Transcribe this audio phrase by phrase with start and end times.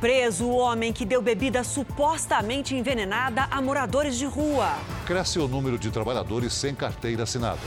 [0.00, 4.72] Preso o homem que deu bebida supostamente envenenada a moradores de rua.
[5.04, 7.58] Cresce o número de trabalhadores sem carteira assinada.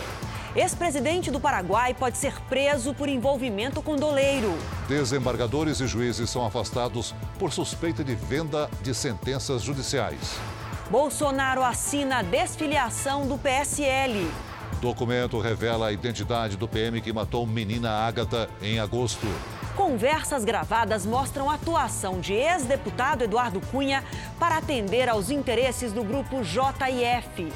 [0.56, 4.54] Ex-presidente do Paraguai pode ser preso por envolvimento com doleiro.
[4.88, 10.38] Desembargadores e juízes são afastados por suspeita de venda de sentenças judiciais.
[10.90, 14.30] Bolsonaro assina a desfiliação do PSL.
[14.82, 19.28] Documento revela a identidade do PM que matou menina Ágata em agosto.
[19.76, 24.04] Conversas gravadas mostram a atuação de ex-deputado Eduardo Cunha
[24.40, 27.52] para atender aos interesses do grupo JIF.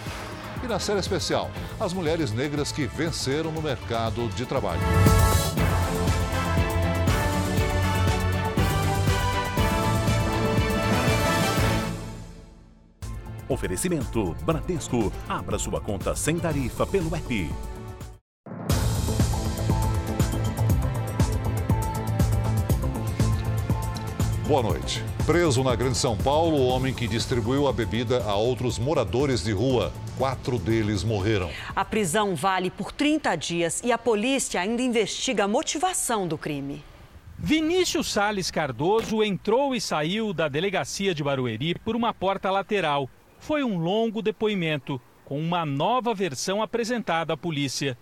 [0.64, 4.82] E na série especial, as mulheres negras que venceram no mercado de trabalho.
[13.48, 15.12] Oferecimento Bradesco.
[15.30, 17.75] Abra sua conta sem tarifa pelo app.
[24.48, 25.04] Boa noite.
[25.26, 29.52] Preso na Grande São Paulo, o homem que distribuiu a bebida a outros moradores de
[29.52, 29.92] rua.
[30.20, 31.50] Quatro deles morreram.
[31.76, 36.84] A prisão vale por 30 dias e a polícia ainda investiga a motivação do crime.
[37.40, 43.10] Vinícius Sales Cardoso entrou e saiu da delegacia de Barueri por uma porta lateral.
[43.40, 47.98] Foi um longo depoimento, com uma nova versão apresentada à polícia.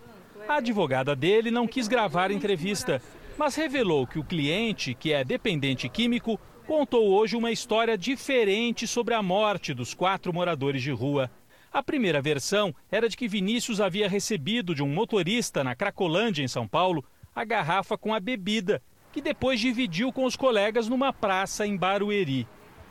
[0.46, 3.00] A advogada dele não quis gravar a entrevista,
[3.36, 9.14] mas revelou que o cliente, que é dependente químico, contou hoje uma história diferente sobre
[9.14, 11.30] a morte dos quatro moradores de rua.
[11.72, 16.48] A primeira versão era de que Vinícius havia recebido de um motorista na Cracolândia, em
[16.48, 18.80] São Paulo, a garrafa com a bebida,
[19.12, 22.46] que depois dividiu com os colegas numa praça em Barueri.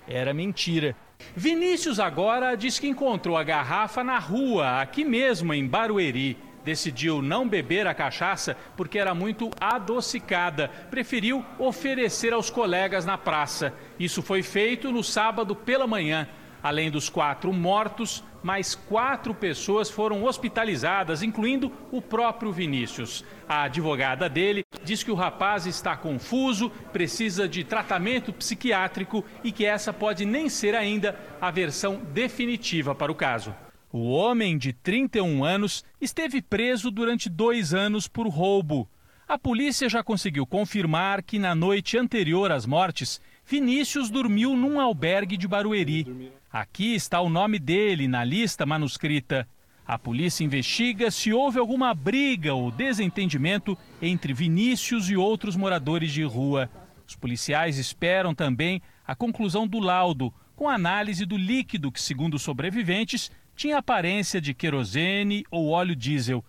[0.07, 0.95] Era mentira.
[1.35, 7.47] Vinícius agora diz que encontrou a garrafa na rua, aqui mesmo em Barueri decidiu não
[7.47, 10.69] beber a cachaça porque era muito adocicada.
[10.89, 13.73] Preferiu oferecer aos colegas na praça.
[13.99, 16.27] Isso foi feito no sábado pela manhã.
[16.61, 23.25] Além dos quatro mortos, mais quatro pessoas foram hospitalizadas, incluindo o próprio Vinícius.
[23.47, 29.65] A advogada dele diz que o rapaz está confuso, precisa de tratamento psiquiátrico e que
[29.65, 33.53] essa pode nem ser ainda a versão definitiva para o caso.
[33.95, 38.89] O homem de 31 anos esteve preso durante dois anos por roubo.
[39.27, 45.37] A polícia já conseguiu confirmar que na noite anterior às mortes, Vinícius dormiu num albergue
[45.37, 46.31] de Barueri.
[46.51, 49.47] Aqui está o nome dele na lista manuscrita.
[49.85, 56.23] A polícia investiga se houve alguma briga ou desentendimento entre Vinícius e outros moradores de
[56.23, 56.67] rua.
[57.07, 62.41] Os policiais esperam também a conclusão do laudo, com análise do líquido que, segundo os
[62.41, 66.43] sobreviventes, tinha aparência de querosene ou óleo diesel.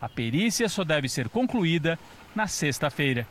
[0.00, 1.98] A perícia só deve ser concluída
[2.34, 3.26] na sexta-feira.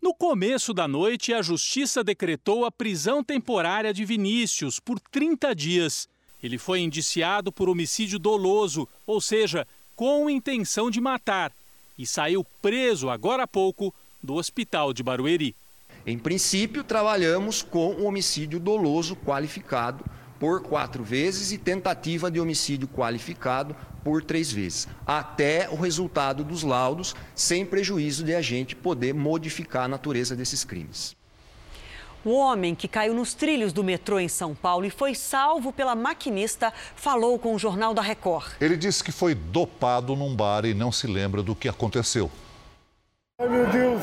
[0.00, 6.08] No começo da noite, a justiça decretou a prisão temporária de Vinícius por 30 dias.
[6.42, 9.66] Ele foi indiciado por homicídio doloso, ou seja,
[9.96, 11.52] com intenção de matar,
[11.98, 15.56] e saiu preso agora há pouco do hospital de Barueri.
[16.06, 20.04] Em princípio, trabalhamos com o homicídio doloso qualificado
[20.38, 26.62] por quatro vezes e tentativa de homicídio qualificado por três vezes, até o resultado dos
[26.62, 31.16] laudos, sem prejuízo de a gente poder modificar a natureza desses crimes.
[32.24, 35.94] O homem que caiu nos trilhos do metrô em São Paulo e foi salvo pela
[35.94, 38.52] maquinista falou com o Jornal da Record.
[38.60, 42.30] Ele disse que foi dopado num bar e não se lembra do que aconteceu.
[43.38, 44.02] Ai, meu Deus!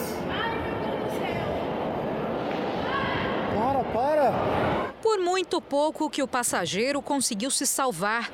[3.56, 4.94] Para, para!
[5.12, 8.32] Por muito pouco que o passageiro conseguiu se salvar.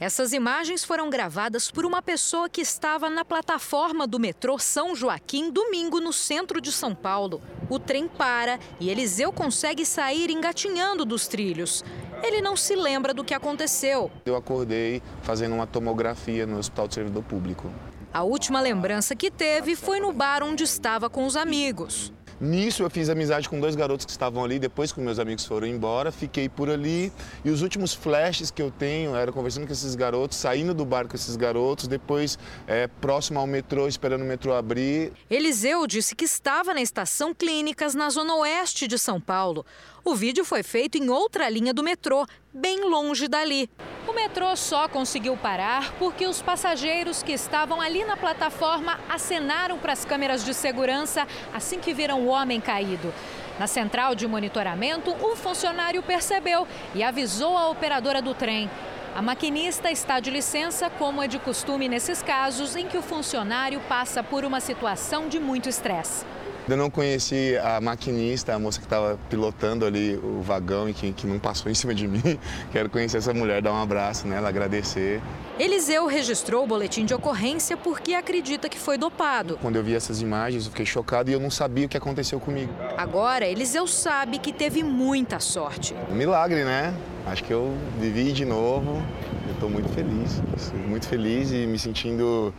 [0.00, 5.48] Essas imagens foram gravadas por uma pessoa que estava na plataforma do metrô São Joaquim
[5.48, 7.40] domingo no centro de São Paulo.
[7.70, 11.84] O trem para e Eliseu consegue sair engatinhando dos trilhos.
[12.20, 14.10] Ele não se lembra do que aconteceu.
[14.26, 17.70] Eu acordei fazendo uma tomografia no Hospital de Servidor Público.
[18.12, 22.12] A última lembrança que teve foi no bar onde estava com os amigos.
[22.42, 25.64] Nisso eu fiz amizade com dois garotos que estavam ali, depois que meus amigos foram
[25.64, 27.12] embora, fiquei por ali
[27.44, 31.06] e os últimos flashes que eu tenho era conversando com esses garotos, saindo do bar
[31.06, 32.36] com esses garotos, depois
[32.66, 35.12] é, próximo ao metrô, esperando o metrô abrir.
[35.30, 39.64] Eliseu disse que estava na estação Clínicas, na zona oeste de São Paulo.
[40.04, 43.70] O vídeo foi feito em outra linha do metrô, bem longe dali.
[44.08, 49.92] O metrô só conseguiu parar porque os passageiros que estavam ali na plataforma acenaram para
[49.92, 53.14] as câmeras de segurança assim que viram o homem caído.
[53.60, 56.66] Na central de monitoramento, um funcionário percebeu
[56.96, 58.68] e avisou a operadora do trem.
[59.14, 63.80] A maquinista está de licença, como é de costume nesses casos em que o funcionário
[63.88, 66.24] passa por uma situação de muito estresse.
[66.68, 71.12] Eu não conheci a maquinista, a moça que estava pilotando ali o vagão e que,
[71.12, 72.38] que não passou em cima de mim.
[72.70, 75.20] Quero conhecer essa mulher, dar um abraço nela, agradecer.
[75.58, 79.58] Eliseu registrou o boletim de ocorrência porque acredita que foi dopado.
[79.60, 82.38] Quando eu vi essas imagens, eu fiquei chocado e eu não sabia o que aconteceu
[82.38, 82.72] comigo.
[82.96, 85.94] Agora, Eliseu sabe que teve muita sorte.
[86.10, 86.94] Um milagre, né?
[87.26, 89.02] Acho que eu vivi de novo.
[89.48, 90.40] Eu estou muito feliz,
[90.86, 92.54] muito feliz e me sentindo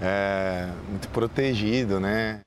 [0.00, 2.40] é, muito protegido, né?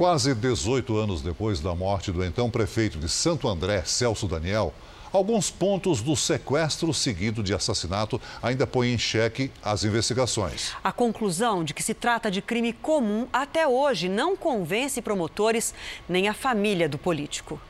[0.00, 4.72] Quase 18 anos depois da morte do então prefeito de Santo André, Celso Daniel,
[5.12, 10.72] alguns pontos do sequestro seguido de assassinato ainda põem em xeque as investigações.
[10.82, 15.74] A conclusão de que se trata de crime comum até hoje não convence promotores
[16.08, 17.60] nem a família do político.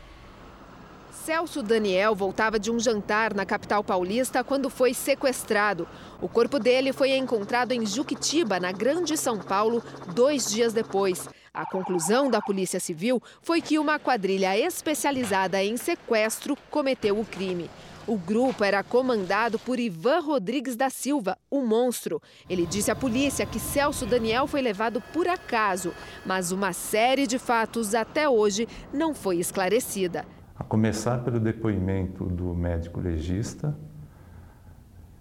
[1.24, 5.84] Celso Daniel voltava de um jantar na capital paulista quando foi sequestrado.
[6.22, 9.82] O corpo dele foi encontrado em Juquitiba, na Grande São Paulo,
[10.14, 11.28] dois dias depois.
[11.52, 17.68] A conclusão da Polícia Civil foi que uma quadrilha especializada em sequestro cometeu o crime.
[18.06, 22.22] O grupo era comandado por Ivan Rodrigues da Silva, o monstro.
[22.48, 25.92] Ele disse à polícia que Celso Daniel foi levado por acaso,
[26.24, 30.24] mas uma série de fatos até hoje não foi esclarecida.
[30.56, 33.76] A começar pelo depoimento do médico legista,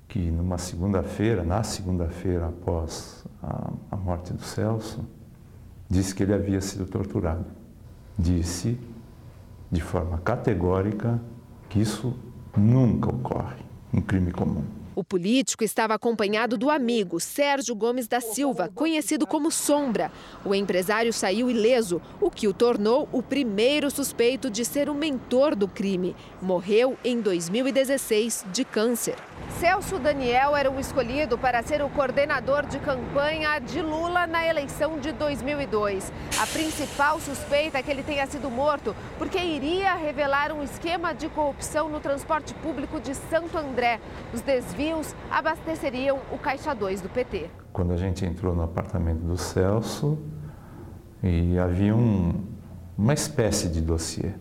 [0.08, 5.08] que numa segunda-feira, na segunda-feira após a, a morte do Celso,
[5.90, 7.46] disse que ele havia sido torturado.
[8.18, 8.78] Disse
[9.72, 11.20] de forma categórica
[11.70, 12.16] que isso
[12.56, 13.64] nunca ocorre
[13.94, 14.64] em crime comum.
[15.00, 20.12] O político estava acompanhado do amigo Sérgio Gomes da Silva, conhecido como Sombra.
[20.44, 25.56] O empresário saiu ileso, o que o tornou o primeiro suspeito de ser o mentor
[25.56, 26.18] do crime.
[26.42, 29.16] Morreu em 2016 de câncer.
[29.58, 35.00] Celso Daniel era o escolhido para ser o coordenador de campanha de Lula na eleição
[35.00, 36.12] de 2002.
[36.40, 41.30] A principal suspeita é que ele tenha sido morto porque iria revelar um esquema de
[41.30, 44.00] corrupção no transporte público de Santo André.
[44.34, 44.89] Os desvios
[45.30, 47.50] abasteceriam o Caixa 2 do PT.
[47.72, 50.18] Quando a gente entrou no apartamento do Celso,
[51.22, 52.46] e havia um,
[52.98, 54.34] uma espécie de dossiê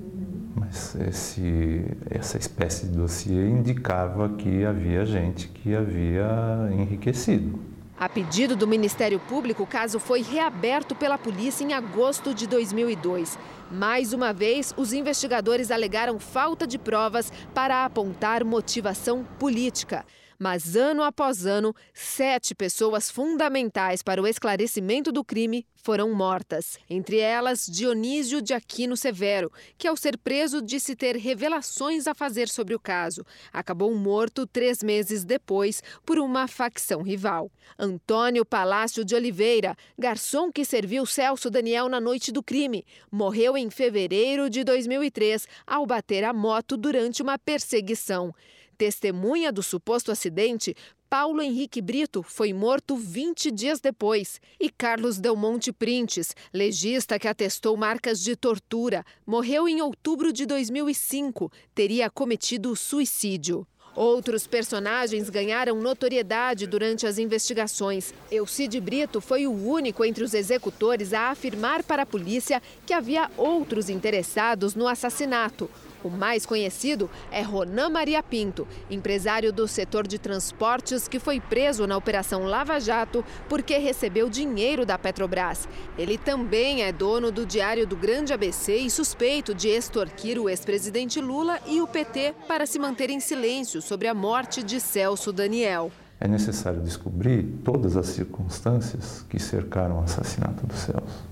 [0.58, 7.58] mas esse, essa espécie de dossiê indicava que havia gente que havia enriquecido.
[7.98, 13.38] A pedido do Ministério Público, o caso foi reaberto pela polícia em agosto de 2002.
[13.70, 20.04] Mais uma vez, os investigadores alegaram falta de provas para apontar motivação política.
[20.38, 26.78] Mas ano após ano, sete pessoas fundamentais para o esclarecimento do crime foram mortas.
[26.88, 32.48] Entre elas, Dionísio de Aquino Severo, que ao ser preso disse ter revelações a fazer
[32.48, 33.26] sobre o caso.
[33.52, 37.50] Acabou morto três meses depois por uma facção rival.
[37.76, 43.70] Antônio Palácio de Oliveira, garçom que serviu Celso Daniel na noite do crime, morreu em
[43.70, 48.32] fevereiro de 2003 ao bater a moto durante uma perseguição.
[48.78, 50.72] Testemunha do suposto acidente,
[51.10, 54.40] Paulo Henrique Brito foi morto 20 dias depois.
[54.60, 61.50] E Carlos Delmonte Printes, legista que atestou marcas de tortura, morreu em outubro de 2005.
[61.74, 63.66] Teria cometido suicídio.
[63.96, 68.14] Outros personagens ganharam notoriedade durante as investigações.
[68.30, 73.28] Eucide Brito foi o único entre os executores a afirmar para a polícia que havia
[73.36, 75.68] outros interessados no assassinato.
[76.02, 81.86] O mais conhecido é Ronan Maria Pinto, empresário do setor de transportes que foi preso
[81.86, 85.68] na Operação Lava Jato porque recebeu dinheiro da Petrobras.
[85.98, 91.20] Ele também é dono do Diário do Grande ABC e suspeito de extorquir o ex-presidente
[91.20, 95.90] Lula e o PT para se manter em silêncio sobre a morte de Celso Daniel.
[96.20, 101.24] É necessário descobrir todas as circunstâncias que cercaram o assassinato do Celso.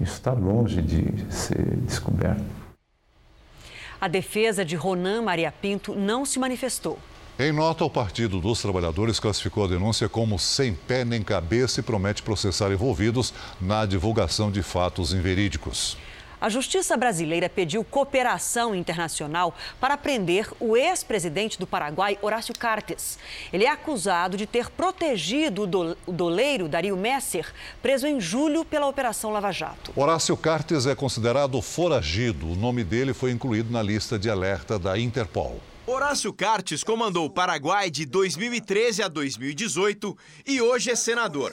[0.00, 2.59] Isso está longe de ser descoberto.
[4.00, 6.98] A defesa de Ronan Maria Pinto não se manifestou.
[7.38, 11.82] Em nota, o Partido dos Trabalhadores classificou a denúncia como sem pé nem cabeça e
[11.82, 15.98] promete processar envolvidos na divulgação de fatos inverídicos.
[16.40, 23.18] A justiça brasileira pediu cooperação internacional para prender o ex-presidente do Paraguai, Horácio Cartes.
[23.52, 25.68] Ele é acusado de ter protegido
[26.06, 29.92] o doleiro Dario Messer, preso em julho pela Operação Lava Jato.
[29.94, 32.50] Horácio Cartes é considerado foragido.
[32.50, 35.60] O nome dele foi incluído na lista de alerta da Interpol.
[35.86, 40.16] Horácio Cartes comandou o Paraguai de 2013 a 2018
[40.46, 41.52] e hoje é senador.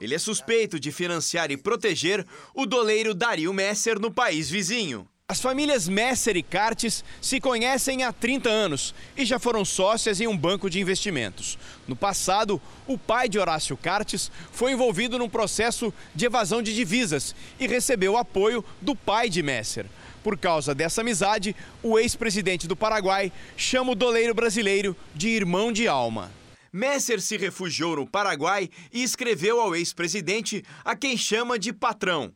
[0.00, 2.24] Ele é suspeito de financiar e proteger
[2.54, 5.06] o doleiro Dario Messer no país vizinho.
[5.30, 10.26] As famílias Messer e Cartes se conhecem há 30 anos e já foram sócias em
[10.26, 11.58] um banco de investimentos.
[11.86, 17.34] No passado, o pai de Horácio Cartes foi envolvido num processo de evasão de divisas
[17.60, 19.84] e recebeu apoio do pai de Messer.
[20.24, 25.86] Por causa dessa amizade, o ex-presidente do Paraguai chama o doleiro brasileiro de irmão de
[25.86, 26.30] alma.
[26.72, 32.32] Messer se refugiou no Paraguai e escreveu ao ex-presidente, a quem chama de patrão.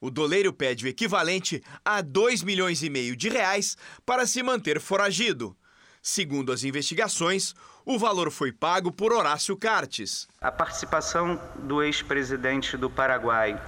[0.00, 4.80] O doleiro pede o equivalente a 2 milhões e meio de reais para se manter
[4.80, 5.56] foragido.
[6.02, 10.26] Segundo as investigações, o valor foi pago por Horácio Cartes.
[10.40, 13.60] A participação do ex-presidente do Paraguai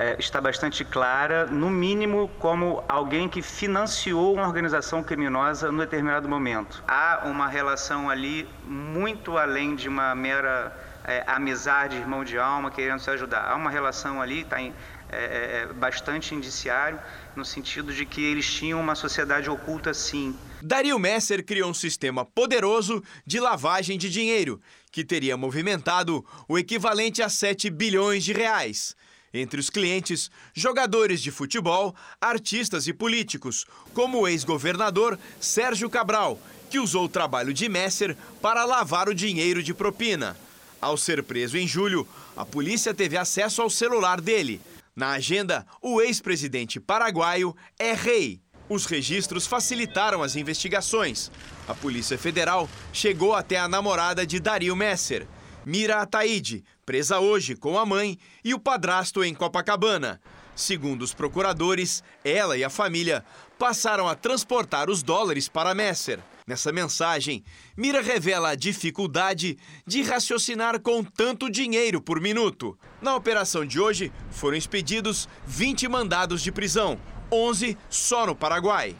[0.00, 6.26] é, está bastante clara, no mínimo como alguém que financiou uma organização criminosa no determinado
[6.26, 6.82] momento.
[6.88, 12.98] Há uma relação ali muito além de uma mera é, amizade, irmão de alma, querendo
[12.98, 13.42] se ajudar.
[13.50, 14.72] Há uma relação ali, está é,
[15.10, 16.98] é, bastante indiciário,
[17.36, 20.34] no sentido de que eles tinham uma sociedade oculta sim.
[20.62, 27.22] Dario Messer criou um sistema poderoso de lavagem de dinheiro, que teria movimentado o equivalente
[27.22, 28.96] a 7 bilhões de reais.
[29.32, 36.80] Entre os clientes, jogadores de futebol, artistas e políticos, como o ex-governador Sérgio Cabral, que
[36.80, 40.36] usou o trabalho de Messer para lavar o dinheiro de propina.
[40.80, 44.60] Ao ser preso em julho, a polícia teve acesso ao celular dele.
[44.96, 48.40] Na agenda, o ex-presidente paraguaio é rei.
[48.68, 51.30] Os registros facilitaram as investigações.
[51.68, 55.26] A Polícia Federal chegou até a namorada de Dario Messer,
[55.64, 60.20] Mira Ataíde, presa hoje com a mãe e o padrasto em Copacabana.
[60.56, 63.24] Segundo os procuradores, ela e a família
[63.58, 66.18] passaram a transportar os dólares para Messer.
[66.46, 67.44] Nessa mensagem,
[67.76, 72.76] Mira revela a dificuldade de raciocinar com tanto dinheiro por minuto.
[73.00, 76.98] Na operação de hoje, foram expedidos 20 mandados de prisão,
[77.30, 78.96] 11 só no Paraguai.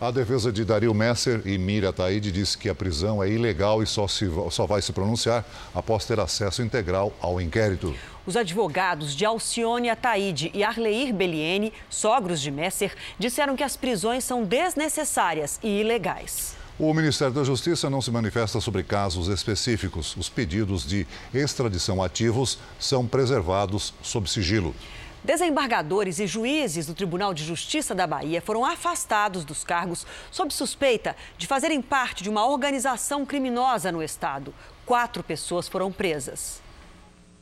[0.00, 3.86] A defesa de Dario Messer e Mira Taide disse que a prisão é ilegal e
[3.86, 7.94] só, se, só vai se pronunciar após ter acesso integral ao inquérito.
[8.26, 14.24] Os advogados de Alcione Ataíde e Arleir Beliene, sogros de Messer, disseram que as prisões
[14.24, 16.56] são desnecessárias e ilegais.
[16.76, 20.16] O Ministério da Justiça não se manifesta sobre casos específicos.
[20.16, 24.74] Os pedidos de extradição ativos são preservados sob sigilo.
[25.24, 31.16] Desembargadores e juízes do Tribunal de Justiça da Bahia foram afastados dos cargos sob suspeita
[31.38, 34.52] de fazerem parte de uma organização criminosa no estado.
[34.84, 36.62] Quatro pessoas foram presas.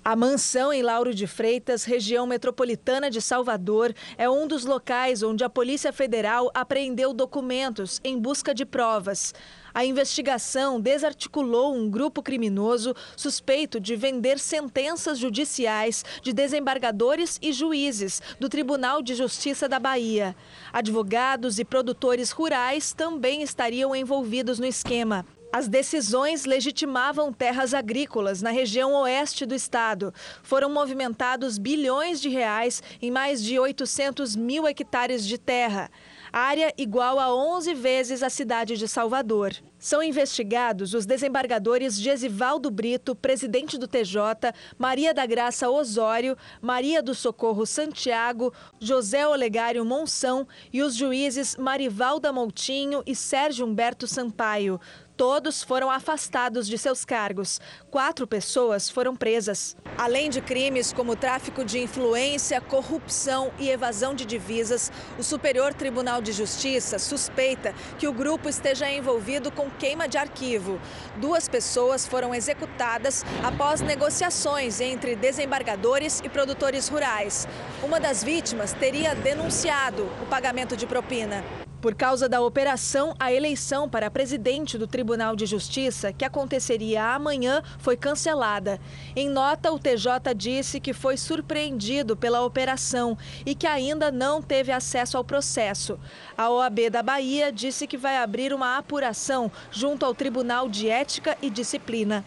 [0.04, 5.42] A mansão em Lauro de Freitas, região metropolitana de Salvador, é um dos locais onde
[5.42, 9.34] a Polícia Federal apreendeu documentos em busca de provas.
[9.74, 18.20] A investigação desarticulou um grupo criminoso suspeito de vender sentenças judiciais de desembargadores e juízes
[18.38, 20.36] do Tribunal de Justiça da Bahia.
[20.72, 25.24] Advogados e produtores rurais também estariam envolvidos no esquema.
[25.52, 30.12] As decisões legitimavam terras agrícolas na região oeste do estado.
[30.42, 35.90] Foram movimentados bilhões de reais em mais de 800 mil hectares de terra
[36.32, 39.54] área igual a 11 vezes a cidade de Salvador.
[39.78, 47.14] São investigados os desembargadores Gesivaldo Brito, presidente do TJ, Maria da Graça Osório, Maria do
[47.14, 54.80] Socorro Santiago, José Olegário Monção e os juízes Marivalda Moutinho e Sérgio Humberto Sampaio.
[55.16, 57.60] Todos foram afastados de seus cargos.
[57.90, 59.76] Quatro pessoas foram presas.
[59.98, 66.22] Além de crimes como tráfico de influência, corrupção e evasão de divisas, o Superior Tribunal
[66.22, 70.80] de Justiça suspeita que o grupo esteja envolvido com queima de arquivo.
[71.16, 77.46] Duas pessoas foram executadas após negociações entre desembargadores e produtores rurais.
[77.82, 81.44] Uma das vítimas teria denunciado o pagamento de propina.
[81.82, 87.60] Por causa da operação, a eleição para presidente do Tribunal de Justiça, que aconteceria amanhã,
[87.80, 88.80] foi cancelada.
[89.16, 94.70] Em nota, o TJ disse que foi surpreendido pela operação e que ainda não teve
[94.70, 95.98] acesso ao processo.
[96.38, 101.36] A OAB da Bahia disse que vai abrir uma apuração junto ao Tribunal de Ética
[101.42, 102.24] e Disciplina.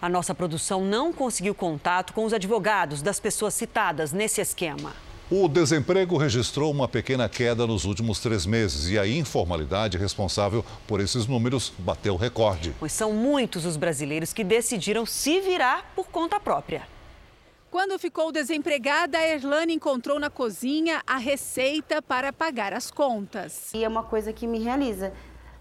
[0.00, 4.94] A nossa produção não conseguiu contato com os advogados das pessoas citadas nesse esquema.
[5.36, 11.00] O desemprego registrou uma pequena queda nos últimos três meses e a informalidade responsável por
[11.00, 12.72] esses números bateu recorde.
[12.78, 16.86] Pois são muitos os brasileiros que decidiram se virar por conta própria.
[17.68, 23.74] Quando ficou desempregada, a Erlane encontrou na cozinha a receita para pagar as contas.
[23.74, 25.12] E é uma coisa que me realiza.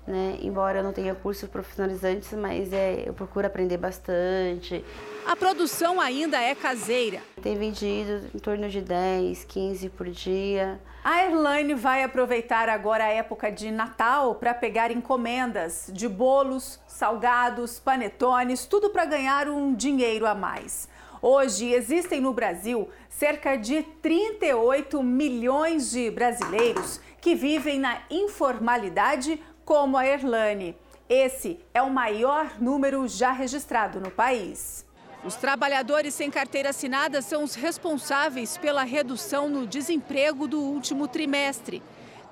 [0.05, 0.37] Né?
[0.41, 4.83] Embora eu não tenha cursos profissionalizantes, mas é, eu procuro aprender bastante.
[5.25, 7.21] A produção ainda é caseira.
[7.41, 10.79] Tem vendido em torno de 10, 15 por dia.
[11.03, 17.79] A Erlaine vai aproveitar agora a época de Natal para pegar encomendas de bolos, salgados,
[17.79, 20.87] panetones, tudo para ganhar um dinheiro a mais.
[21.21, 29.97] Hoje existem no Brasil cerca de 38 milhões de brasileiros que vivem na informalidade como
[29.97, 30.75] a Erlane.
[31.07, 34.85] Esse é o maior número já registrado no país.
[35.23, 41.81] Os trabalhadores sem carteira assinada são os responsáveis pela redução no desemprego do último trimestre.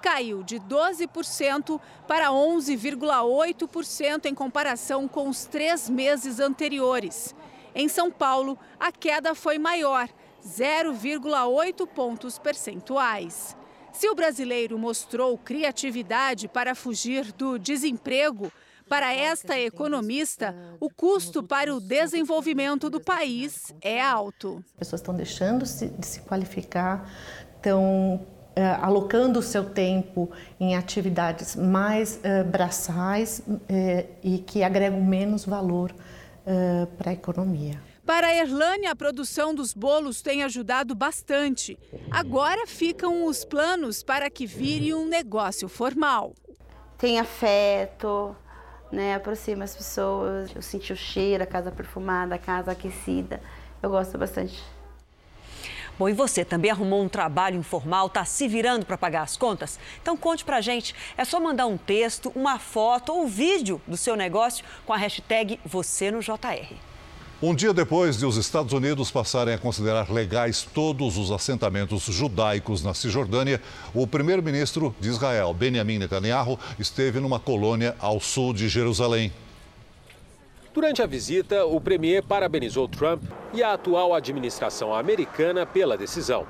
[0.02, 7.36] Caiu de 12% para 11,8% em comparação com os três meses anteriores.
[7.74, 10.10] Em São Paulo, a queda foi maior,
[10.46, 13.56] 0,8 pontos percentuais.
[13.94, 18.52] Se o brasileiro mostrou criatividade para fugir do desemprego,
[18.90, 24.62] para esta economista, o custo para o desenvolvimento do país é alto.
[24.74, 27.10] As pessoas estão deixando de se qualificar,
[27.56, 30.30] estão Uh, alocando o seu tempo
[30.60, 33.58] em atividades mais uh, braçais uh,
[34.22, 35.96] e que agregam menos valor
[36.98, 37.80] para a economia.
[38.14, 41.80] Para a Erlane, a produção dos bolos tem ajudado bastante.
[42.12, 46.34] Agora ficam os planos para que vire um negócio formal.
[46.98, 48.36] Tem afeto,
[48.92, 49.16] né?
[49.16, 50.54] aproxima as pessoas.
[50.54, 53.42] Eu senti o cheiro, a casa perfumada, a casa aquecida.
[53.82, 54.62] Eu gosto bastante.
[55.98, 59.80] Bom, e você também arrumou um trabalho informal, está se virando para pagar as contas?
[60.02, 60.94] Então conte para gente.
[61.16, 64.98] É só mandar um texto, uma foto ou um vídeo do seu negócio com a
[64.98, 66.91] hashtag você no JR.
[67.44, 72.84] Um dia depois de os Estados Unidos passarem a considerar legais todos os assentamentos judaicos
[72.84, 73.60] na Cisjordânia,
[73.96, 79.34] o primeiro-ministro de Israel, Benjamin Netanyahu, esteve numa colônia ao sul de Jerusalém.
[80.72, 83.24] Durante a visita, o premier parabenizou Trump
[83.56, 86.46] e a atual administração americana pela decisão.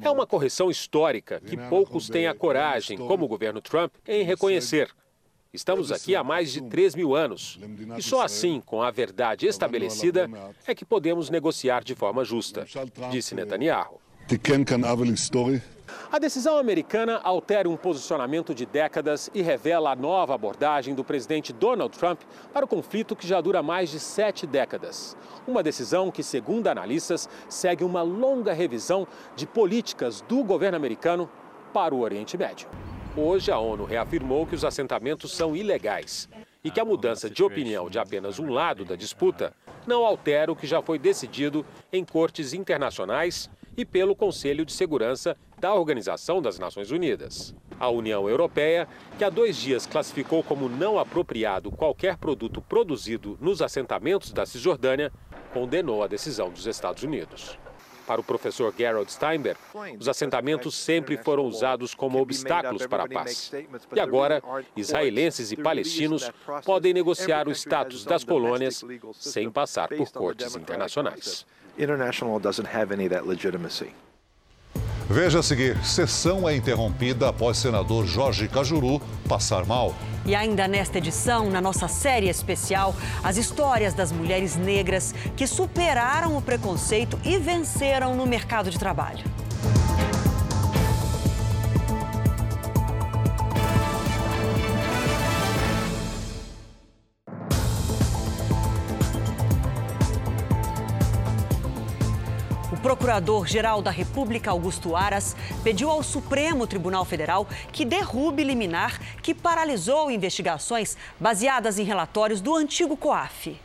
[0.00, 4.90] É uma correção histórica que poucos têm a coragem, como o governo Trump, em reconhecer.
[5.52, 7.58] Estamos aqui há mais de 3 mil anos.
[7.98, 10.30] E só assim, com a verdade estabelecida,
[10.64, 12.64] é que podemos negociar de forma justa,
[13.10, 14.00] disse Netanyahu.
[16.12, 21.52] A decisão americana altera um posicionamento de décadas e revela a nova abordagem do presidente
[21.52, 22.20] Donald Trump
[22.52, 25.16] para o conflito que já dura mais de sete décadas.
[25.48, 31.28] Uma decisão que, segundo analistas, segue uma longa revisão de políticas do governo americano
[31.72, 32.68] para o Oriente Médio.
[33.16, 36.28] Hoje, a ONU reafirmou que os assentamentos são ilegais
[36.62, 39.52] e que a mudança de opinião de apenas um lado da disputa
[39.84, 45.36] não altera o que já foi decidido em cortes internacionais e pelo Conselho de Segurança
[45.58, 47.54] da Organização das Nações Unidas.
[47.80, 48.86] A União Europeia,
[49.18, 55.10] que há dois dias classificou como não apropriado qualquer produto produzido nos assentamentos da Cisjordânia,
[55.52, 57.58] condenou a decisão dos Estados Unidos.
[58.10, 59.56] Para o professor Gerald Steinberg,
[59.96, 63.52] os assentamentos sempre foram usados como obstáculos para a paz.
[63.94, 64.42] E agora,
[64.76, 66.28] israelenses e palestinos
[66.64, 71.46] podem negociar o status das colônias sem passar por cortes internacionais.
[75.10, 79.92] Veja a seguir: sessão é interrompida após senador Jorge Cajuru passar mal.
[80.24, 86.36] E ainda nesta edição, na nossa série especial, as histórias das mulheres negras que superaram
[86.36, 89.24] o preconceito e venceram no mercado de trabalho.
[103.00, 105.34] Procurador-Geral da República, Augusto Aras,
[105.64, 112.54] pediu ao Supremo Tribunal Federal que derrube liminar que paralisou investigações baseadas em relatórios do
[112.54, 113.58] antigo COAF.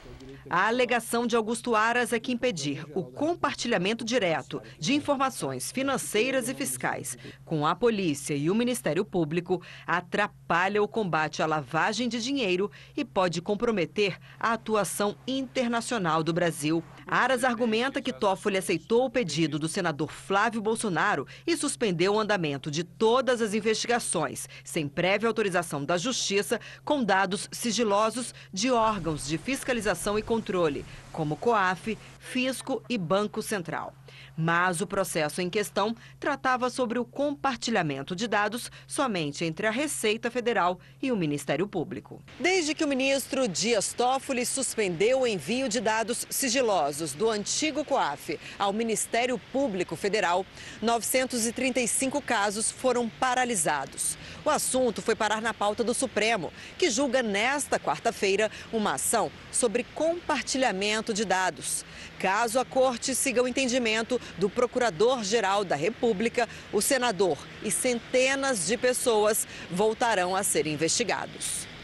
[0.50, 6.54] A alegação de Augusto Aras é que impedir o compartilhamento direto de informações financeiras e
[6.54, 12.72] fiscais com a polícia e o Ministério Público atrapalha o combate à lavagem de dinheiro
[12.96, 16.82] e pode comprometer a atuação internacional do Brasil.
[17.08, 22.72] Aras argumenta que Toffoli aceitou o pedido do senador Flávio Bolsonaro e suspendeu o andamento
[22.72, 29.38] de todas as investigações, sem prévia autorização da Justiça, com dados sigilosos de órgãos de
[29.38, 33.94] fiscalização e controle, como COAF, Fisco e Banco Central.
[34.36, 40.32] Mas o processo em questão tratava sobre o compartilhamento de dados somente entre a Receita
[40.32, 42.22] Federal e o Ministério Público.
[42.40, 48.40] Desde que o ministro Dias Toffoli suspendeu o envio de dados sigilosos do antigo COAF
[48.58, 50.46] ao Ministério Público Federal,
[50.82, 54.18] 935 casos foram paralisados.
[54.46, 59.86] O assunto foi parar na pauta do Supremo, que julga nesta quarta-feira uma ação sobre
[59.94, 61.84] compartilhamento de dados.
[62.20, 68.78] Caso a corte siga o entendimento do Procurador-Geral da República, o senador e centenas de
[68.78, 71.75] pessoas voltarão a ser investigados.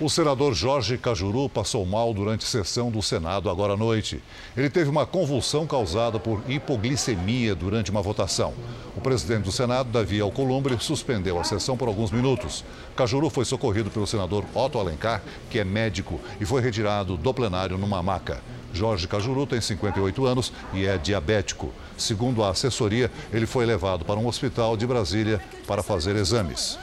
[0.00, 4.22] O senador Jorge Cajuru passou mal durante sessão do Senado agora à noite.
[4.56, 8.54] Ele teve uma convulsão causada por hipoglicemia durante uma votação.
[8.96, 12.64] O presidente do Senado, Davi Alcolumbre, suspendeu a sessão por alguns minutos.
[12.94, 17.76] Cajuru foi socorrido pelo senador Otto Alencar, que é médico, e foi retirado do plenário
[17.76, 18.40] numa maca.
[18.72, 21.72] Jorge Cajuru tem 58 anos e é diabético.
[21.96, 26.78] Segundo a assessoria, ele foi levado para um hospital de Brasília para fazer exames.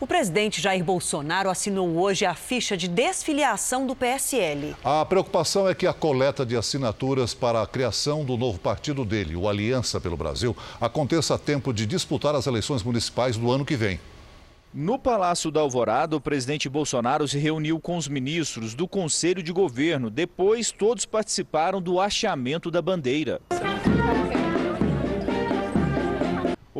[0.00, 4.74] O presidente Jair Bolsonaro assinou hoje a ficha de desfiliação do PSL.
[4.82, 9.36] A preocupação é que a coleta de assinaturas para a criação do novo partido dele,
[9.36, 13.76] o Aliança pelo Brasil, aconteça a tempo de disputar as eleições municipais do ano que
[13.76, 14.00] vem.
[14.72, 19.52] No Palácio da Alvorada, o presidente Bolsonaro se reuniu com os ministros do Conselho de
[19.52, 20.08] Governo.
[20.08, 23.38] Depois, todos participaram do hasteamento da bandeira.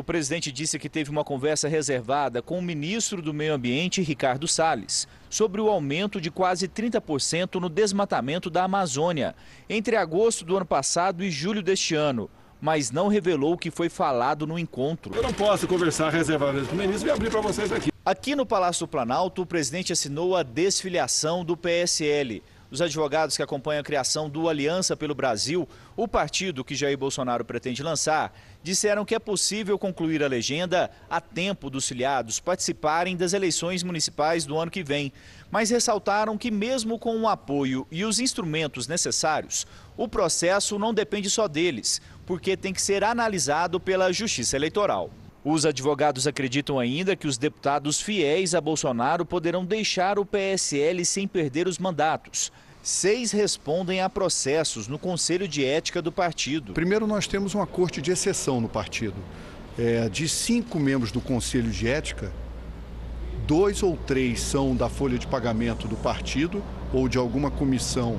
[0.01, 4.49] O presidente disse que teve uma conversa reservada com o ministro do Meio Ambiente, Ricardo
[4.49, 9.37] Salles, sobre o aumento de quase 30% no desmatamento da Amazônia
[9.69, 12.31] entre agosto do ano passado e julho deste ano,
[12.63, 15.15] mas não revelou o que foi falado no encontro.
[15.15, 17.91] Eu não posso conversar reservadamente com o ministro e abrir para vocês aqui.
[18.03, 23.43] Aqui no Palácio do Planalto, o presidente assinou a desfiliação do PSL os advogados que
[23.43, 29.05] acompanham a criação do Aliança pelo Brasil, o partido que Jair Bolsonaro pretende lançar, disseram
[29.05, 34.57] que é possível concluir a legenda a tempo dos filiados participarem das eleições municipais do
[34.57, 35.13] ano que vem,
[35.51, 41.29] mas ressaltaram que, mesmo com o apoio e os instrumentos necessários, o processo não depende
[41.29, 45.11] só deles, porque tem que ser analisado pela Justiça Eleitoral.
[45.45, 51.27] Os advogados acreditam ainda que os deputados fiéis a Bolsonaro poderão deixar o PSL sem
[51.27, 52.53] perder os mandatos.
[52.83, 56.73] Seis respondem a processos no Conselho de Ética do partido.
[56.73, 59.17] Primeiro, nós temos uma corte de exceção no partido.
[59.79, 62.33] É, de cinco membros do Conselho de Ética,
[63.47, 68.19] dois ou três são da folha de pagamento do partido ou de alguma comissão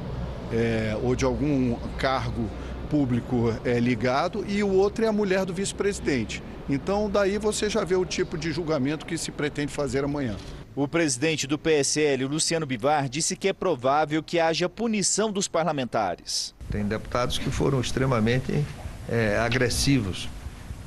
[0.51, 2.49] é, ou de algum cargo
[2.89, 6.43] público é, ligado, e o outro é a mulher do vice-presidente.
[6.73, 10.38] Então, daí você já vê o tipo de julgamento que se pretende fazer amanhã.
[10.73, 16.55] O presidente do PSL, Luciano Bivar, disse que é provável que haja punição dos parlamentares.
[16.71, 18.63] Tem deputados que foram extremamente
[19.10, 20.29] é, agressivos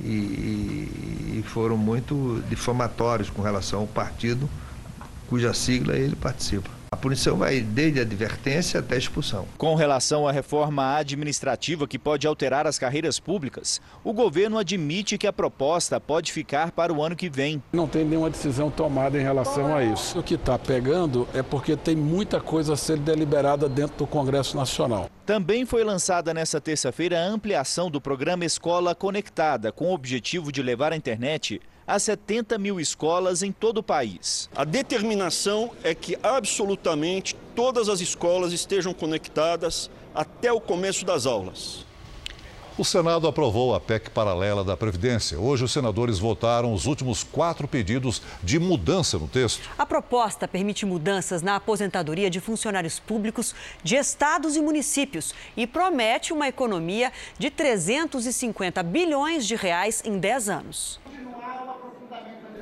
[0.01, 4.49] e, e, foram muito difamatórios com relação ao partido
[5.27, 6.74] cuja sigla ele participa.
[6.91, 9.47] A punição vai desde a advertência até expulsão.
[9.57, 15.27] Com relação à reforma administrativa que pode alterar as carreiras públicas, o governo admite que
[15.27, 17.61] a proposta pode ficar para o ano que vem.
[17.73, 20.17] Não tem nenhuma decisão tomada em relação a isso.
[20.17, 24.55] O que está pegando é porque tem muita coisa a ser deliberada dentro do Congresso
[24.55, 25.09] Nacional.
[25.25, 30.61] Também foi lançada nesta terça-feira a ampliação do programa Escola Conectada, com o objetivo de
[30.61, 34.49] levar a internet a 70 mil escolas em todo o país.
[34.55, 41.85] A determinação é que absolutamente todas as escolas estejam conectadas até o começo das aulas.
[42.77, 45.39] O Senado aprovou a PEC paralela da Previdência.
[45.39, 49.69] Hoje, os senadores votaram os últimos quatro pedidos de mudança no texto.
[49.77, 56.33] A proposta permite mudanças na aposentadoria de funcionários públicos de estados e municípios e promete
[56.33, 60.99] uma economia de 350 bilhões de reais em 10 anos.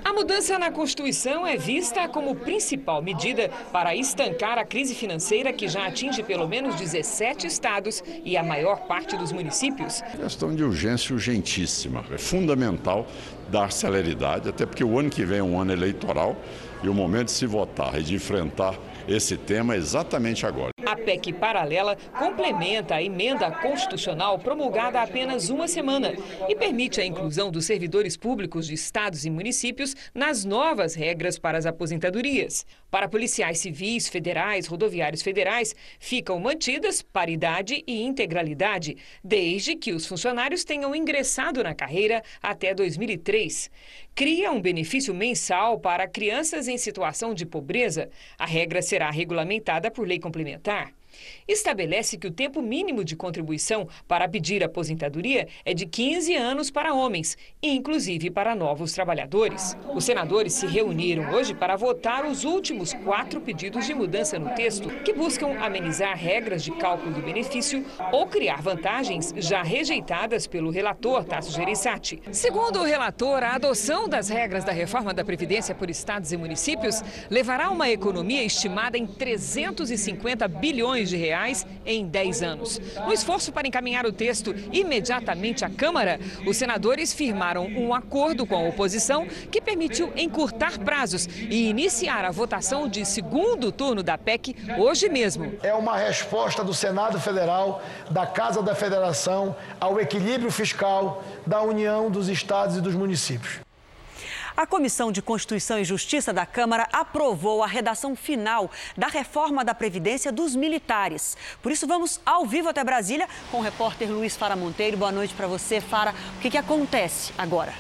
[0.04, 5.68] A mudança na Constituição é vista como principal medida para estancar a crise financeira que
[5.68, 10.02] já atinge pelo menos 17 estados e a maior parte dos municípios.
[10.18, 12.04] Questão de urgência urgentíssima.
[12.12, 13.08] É fundamental
[13.50, 16.36] dar celeridade, até porque o ano que vem é um ano eleitoral
[16.84, 20.73] e o momento de se votar e de enfrentar esse tema exatamente agora.
[21.04, 26.14] PEC paralela complementa a emenda constitucional promulgada há apenas uma semana
[26.48, 31.58] e permite a inclusão dos servidores públicos de estados e municípios nas novas regras para
[31.58, 32.66] as aposentadorias.
[32.90, 40.64] Para policiais civis, federais, rodoviários federais, ficam mantidas paridade e integralidade, desde que os funcionários
[40.64, 43.70] tenham ingressado na carreira até 2003
[44.16, 48.10] cria um benefício mensal para crianças em situação de pobreza.
[48.38, 50.94] A regra será regulamentada por lei complementar.
[51.48, 56.94] Estabelece que o tempo mínimo de contribuição para pedir aposentadoria é de 15 anos para
[56.94, 59.78] homens, inclusive para novos trabalhadores.
[59.94, 64.90] Os senadores se reuniram hoje para votar os últimos quatro pedidos de mudança no texto,
[65.04, 71.24] que buscam amenizar regras de cálculo do benefício ou criar vantagens já rejeitadas pelo relator
[71.24, 72.22] Tasso Gereissati.
[72.32, 77.02] Segundo o relator, a adoção das regras da reforma da Previdência por estados e municípios
[77.30, 80.48] levará uma economia estimada em 350
[81.04, 82.82] bilhões de reais em 10 anos.
[83.06, 88.56] No esforço para encaminhar o texto imediatamente à Câmara, os senadores firmaram um acordo com
[88.56, 94.56] a oposição que permitiu encurtar prazos e iniciar a votação de segundo turno da PEC
[94.78, 95.54] hoje mesmo.
[95.62, 102.10] É uma resposta do Senado Federal, da Casa da Federação, ao equilíbrio fiscal da União
[102.10, 103.60] dos Estados e dos municípios.
[104.56, 109.74] A Comissão de Constituição e Justiça da Câmara aprovou a redação final da reforma da
[109.74, 111.36] Previdência dos militares.
[111.60, 114.96] Por isso, vamos ao vivo até Brasília com o repórter Luiz Fara Monteiro.
[114.96, 116.14] Boa noite para você, Fara.
[116.38, 117.74] O que, que acontece agora?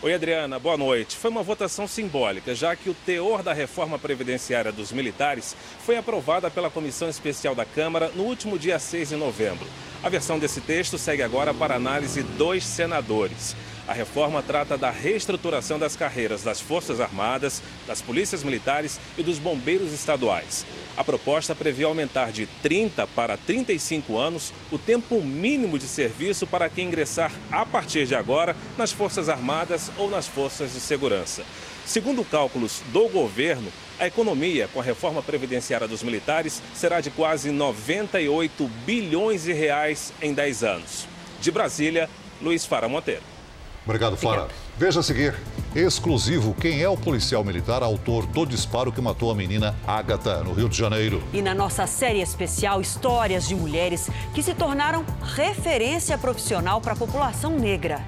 [0.00, 1.16] Oi, Adriana, boa noite.
[1.16, 6.50] Foi uma votação simbólica, já que o teor da reforma previdenciária dos militares foi aprovada
[6.50, 9.66] pela Comissão Especial da Câmara no último dia 6 de novembro.
[10.02, 13.54] A versão desse texto segue agora para análise dos senadores.
[13.86, 19.38] A reforma trata da reestruturação das carreiras das Forças Armadas, das Polícias Militares e dos
[19.38, 20.64] Bombeiros Estaduais.
[20.96, 26.68] A proposta prevê aumentar de 30 para 35 anos o tempo mínimo de serviço para
[26.68, 31.42] quem ingressar a partir de agora nas Forças Armadas ou nas Forças de Segurança.
[31.84, 37.50] Segundo cálculos do governo, a economia com a reforma previdenciária dos militares será de quase
[37.50, 41.08] 98 bilhões de reais em 10 anos.
[41.40, 42.08] De Brasília,
[42.40, 43.41] Luiz Fara Monteiro.
[43.84, 44.48] Obrigado, Fara.
[44.78, 45.34] Veja a seguir.
[45.74, 50.52] Exclusivo, quem é o policial militar autor do disparo que matou a menina Ágata, no
[50.52, 51.22] Rio de Janeiro.
[51.32, 56.96] E na nossa série especial, histórias de mulheres que se tornaram referência profissional para a
[56.96, 58.04] população negra.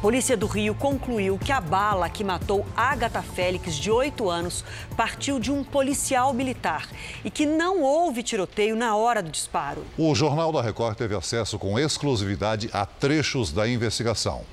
[0.00, 4.64] Polícia do Rio concluiu que a bala que matou Agatha Félix, de 8 anos,
[4.96, 6.88] partiu de um policial militar
[7.24, 9.84] e que não houve tiroteio na hora do disparo.
[9.98, 14.44] O Jornal da Record teve acesso com exclusividade a trechos da investigação.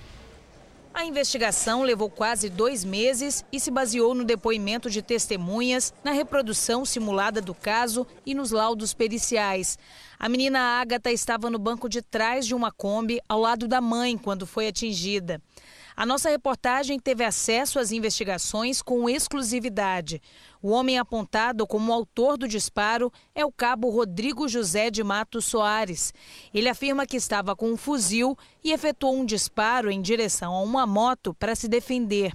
[0.96, 6.86] A investigação levou quase dois meses e se baseou no depoimento de testemunhas, na reprodução
[6.86, 9.78] simulada do caso e nos laudos periciais.
[10.18, 14.18] A menina Ágata estava no banco de trás de uma Kombi ao lado da mãe
[14.18, 15.42] quando foi atingida.
[15.98, 20.22] A nossa reportagem teve acesso às investigações com exclusividade.
[20.66, 26.12] O homem apontado como autor do disparo é o cabo Rodrigo José de Matos Soares.
[26.52, 30.88] Ele afirma que estava com um fuzil e efetuou um disparo em direção a uma
[30.88, 32.34] moto para se defender.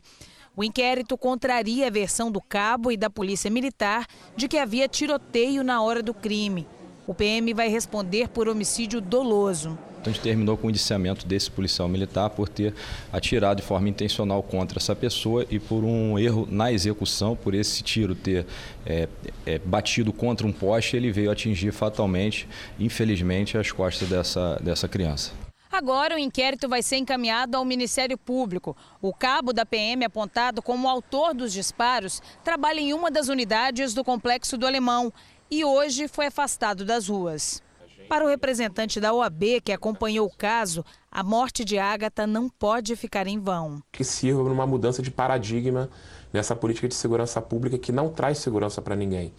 [0.56, 5.64] O inquérito contraria a versão do cabo e da Polícia Militar de que havia tiroteio
[5.64, 6.68] na hora do crime.
[7.08, 9.76] O PM vai responder por homicídio doloso.
[10.00, 12.74] Então, a gente terminou com o indiciamento desse policial militar por ter
[13.12, 17.82] atirado de forma intencional contra essa pessoa e por um erro na execução, por esse
[17.82, 18.46] tiro ter
[18.86, 19.08] é,
[19.44, 25.32] é, batido contra um poste, ele veio atingir fatalmente, infelizmente, as costas dessa, dessa criança.
[25.70, 28.76] Agora o inquérito vai ser encaminhado ao Ministério Público.
[29.00, 34.02] O cabo da PM, apontado como autor dos disparos, trabalha em uma das unidades do
[34.02, 35.12] Complexo do Alemão
[35.50, 37.62] e hoje foi afastado das ruas.
[38.10, 42.96] Para o representante da OAB que acompanhou o caso, a morte de Ágata não pode
[42.96, 43.80] ficar em vão.
[43.92, 45.88] Que sirva numa mudança de paradigma
[46.32, 49.32] nessa política de segurança pública que não traz segurança para ninguém,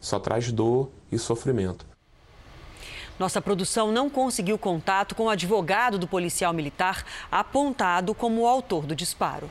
[0.00, 1.84] só traz dor e sofrimento.
[3.18, 8.86] Nossa produção não conseguiu contato com o advogado do policial militar apontado como o autor
[8.86, 9.50] do disparo.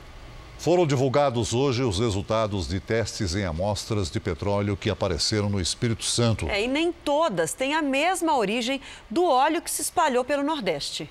[0.64, 6.02] Foram divulgados hoje os resultados de testes em amostras de petróleo que apareceram no Espírito
[6.02, 6.48] Santo.
[6.48, 11.10] É, e nem todas têm a mesma origem do óleo que se espalhou pelo Nordeste.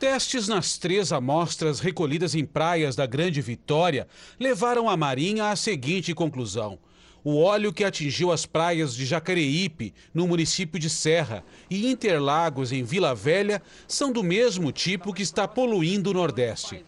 [0.00, 4.08] Testes nas três amostras recolhidas em praias da Grande Vitória
[4.40, 6.78] levaram a Marinha à seguinte conclusão.
[7.22, 12.82] O óleo que atingiu as praias de Jacareípe, no município de Serra, e Interlagos, em
[12.82, 16.82] Vila Velha, são do mesmo tipo que está poluindo o Nordeste.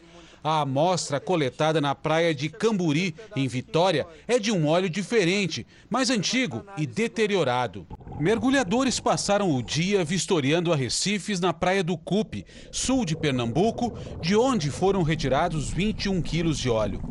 [0.46, 6.08] A amostra coletada na praia de Camburi, em Vitória, é de um óleo diferente, mais
[6.08, 7.84] antigo e deteriorado.
[8.20, 14.70] Mergulhadores passaram o dia vistoriando arrecifes na praia do Cupe, sul de Pernambuco, de onde
[14.70, 17.02] foram retirados 21 quilos de óleo.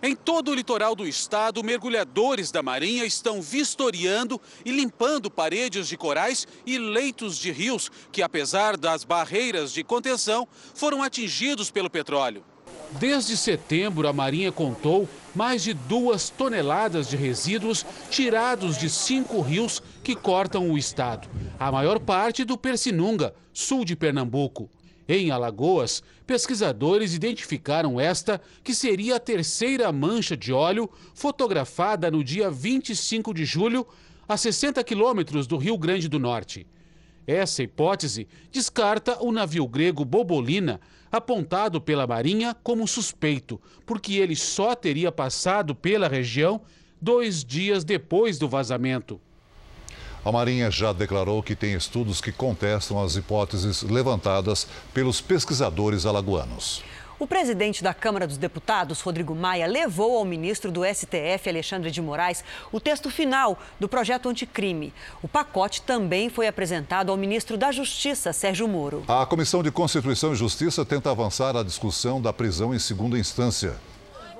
[0.00, 5.96] Em todo o litoral do estado, mergulhadores da Marinha estão vistoriando e limpando paredes de
[5.96, 12.44] corais e leitos de rios que, apesar das barreiras de contenção, foram atingidos pelo petróleo.
[12.98, 19.82] Desde setembro, a Marinha contou mais de duas toneladas de resíduos tirados de cinco rios
[20.02, 21.28] que cortam o estado.
[21.58, 24.70] A maior parte do Persinunga, sul de Pernambuco.
[25.08, 32.48] Em Alagoas, pesquisadores identificaram esta, que seria a terceira mancha de óleo fotografada no dia
[32.48, 33.86] 25 de julho,
[34.26, 36.66] a 60 quilômetros do Rio Grande do Norte.
[37.26, 40.80] Essa hipótese descarta o navio grego Bobolina,
[41.16, 46.60] apontado pela Marinha como suspeito, porque ele só teria passado pela região
[47.00, 49.20] dois dias depois do vazamento.
[50.24, 56.82] A Marinha já declarou que tem estudos que contestam as hipóteses levantadas pelos pesquisadores alagoanos.
[57.16, 62.02] O presidente da Câmara dos Deputados, Rodrigo Maia, levou ao ministro do STF, Alexandre de
[62.02, 64.92] Moraes, o texto final do projeto anticrime.
[65.22, 69.04] O pacote também foi apresentado ao ministro da Justiça, Sérgio Moro.
[69.06, 73.74] A Comissão de Constituição e Justiça tenta avançar a discussão da prisão em segunda instância.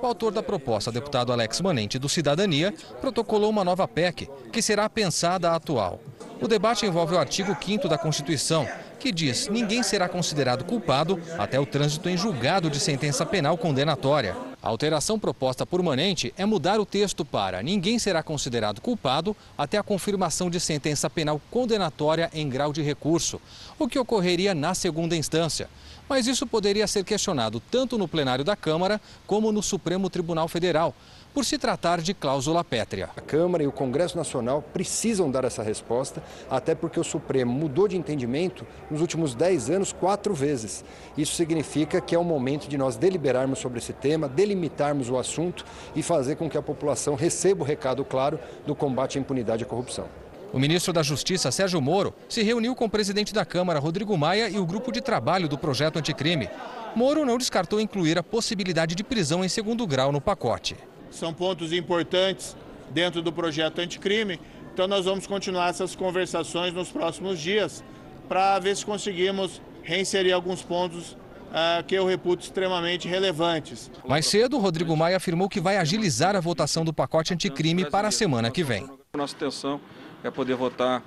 [0.01, 4.89] O autor da proposta, deputado Alex Manente, do Cidadania, protocolou uma nova PEC, que será
[4.89, 6.01] pensada a atual.
[6.41, 8.67] O debate envolve o artigo 5 da Constituição,
[9.05, 14.35] que diz ninguém será considerado culpado até o trânsito em julgado de sentença penal condenatória.
[14.63, 19.77] A alteração proposta por Manente é mudar o texto para ninguém será considerado culpado até
[19.77, 23.39] a confirmação de sentença penal condenatória em grau de recurso,
[23.77, 25.69] o que ocorreria na segunda instância.
[26.09, 30.95] Mas isso poderia ser questionado tanto no plenário da Câmara como no Supremo Tribunal Federal,
[31.35, 33.09] por se tratar de cláusula pétrea.
[33.17, 37.89] A Câmara e o Congresso Nacional precisam dar essa resposta, até porque o Supremo mudou
[37.89, 40.85] de entendimento nos últimos 10 anos quatro vezes.
[41.17, 45.65] Isso significa que é o momento de nós deliberarmos sobre esse tema, delimitarmos o assunto
[45.93, 49.65] e fazer com que a população receba o recado claro do combate à impunidade e
[49.65, 50.07] à corrupção.
[50.53, 54.47] O ministro da Justiça, Sérgio Moro, se reuniu com o presidente da Câmara, Rodrigo Maia,
[54.47, 56.49] e o grupo de trabalho do projeto anticrime.
[56.95, 60.77] Moro não descartou incluir a possibilidade de prisão em segundo grau no pacote.
[61.15, 62.57] São pontos importantes
[62.89, 64.37] dentro do projeto anticrime,
[64.73, 67.81] então nós vamos continuar essas conversações nos próximos dias
[68.27, 73.89] para ver se conseguimos reinserir alguns pontos uh, que eu reputo extremamente relevantes.
[74.05, 78.11] Mais cedo, Rodrigo Maia afirmou que vai agilizar a votação do pacote anticrime para a
[78.11, 78.85] semana que vem.
[79.15, 79.79] Nossa intenção
[80.21, 81.01] é poder votar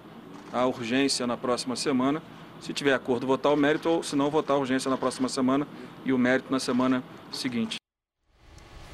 [0.50, 2.22] a urgência na próxima semana.
[2.62, 5.68] Se tiver acordo, votar o mérito, ou se não, votar a urgência na próxima semana
[6.02, 7.76] e o mérito na semana seguinte.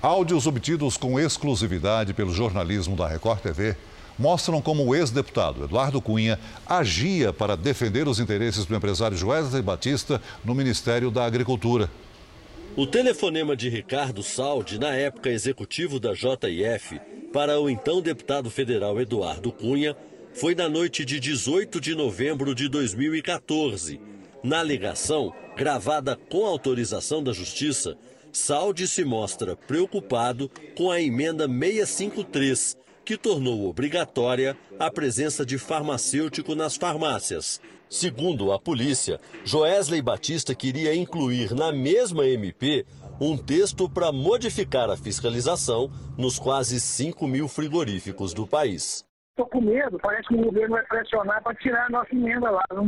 [0.05, 3.75] Áudios obtidos com exclusividade pelo jornalismo da Record TV
[4.19, 10.21] mostram como o ex-deputado Eduardo Cunha agia para defender os interesses do empresário Wesley Batista
[10.45, 11.89] no Ministério da Agricultura.
[12.77, 17.01] O telefonema de Ricardo Saldi, na época executivo da JIF,
[17.33, 19.97] para o então deputado federal Eduardo Cunha,
[20.35, 23.99] foi na noite de 18 de novembro de 2014.
[24.43, 27.97] Na ligação, gravada com autorização da Justiça,
[28.35, 36.57] Saldi se mostra preocupado com a emenda 653, que tornou obrigatória a presença de farmacêutico
[36.57, 37.61] nas farmácias.
[37.89, 42.85] Segundo a polícia, Joesley Batista queria incluir na mesma MP
[43.21, 49.05] um texto para modificar a fiscalização nos quase 5 mil frigoríficos do país.
[49.37, 52.63] Estou com medo, parece que o governo vai pressionar para tirar a nossa emenda lá.
[52.71, 52.87] Não,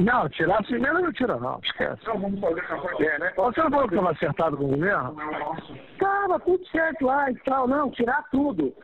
[0.00, 2.00] não tirar essa emenda não tira não, esquece.
[2.06, 2.62] Não, vamos fazer
[3.00, 3.32] é, né?
[3.36, 5.14] Você não falou que estava acertado com o governo?
[5.92, 8.74] Estava tudo certo lá e tal, não, tirar tudo.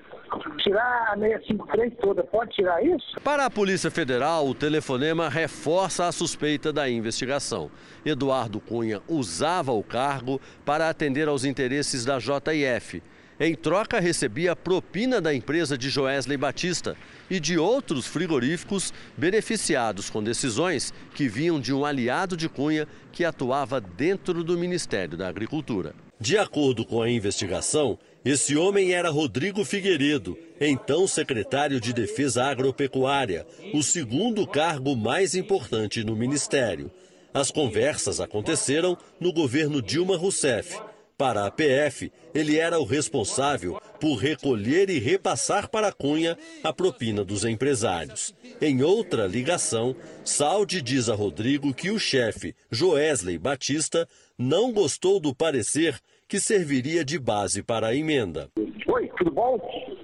[0.58, 3.18] Tirar a 653 toda, pode tirar isso?
[3.24, 7.70] Para a Polícia Federal, o telefonema reforça a suspeita da investigação.
[8.04, 13.02] Eduardo Cunha usava o cargo para atender aos interesses da JF
[13.40, 16.96] em troca, recebia propina da empresa de Joesley Batista
[17.30, 23.24] e de outros frigoríficos beneficiados com decisões que vinham de um aliado de Cunha que
[23.24, 25.94] atuava dentro do Ministério da Agricultura.
[26.20, 33.46] De acordo com a investigação, esse homem era Rodrigo Figueiredo, então secretário de Defesa Agropecuária,
[33.72, 36.90] o segundo cargo mais importante no ministério.
[37.32, 40.76] As conversas aconteceram no governo Dilma Rousseff
[41.18, 47.24] para a PF, ele era o responsável por recolher e repassar para Cunha a propina
[47.24, 48.32] dos empresários.
[48.62, 55.34] Em outra ligação, Saldi diz a Rodrigo que o chefe, Joesley Batista, não gostou do
[55.34, 58.48] parecer que serviria de base para a emenda.
[58.86, 59.58] Oi, tudo bom?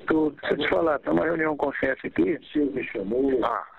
[0.08, 0.36] Tudo.
[0.40, 2.34] Deixa eu te falar, tem uma reunião com o chefe aqui.
[2.34, 3.44] O senhor me chamou.
[3.44, 3.73] Ah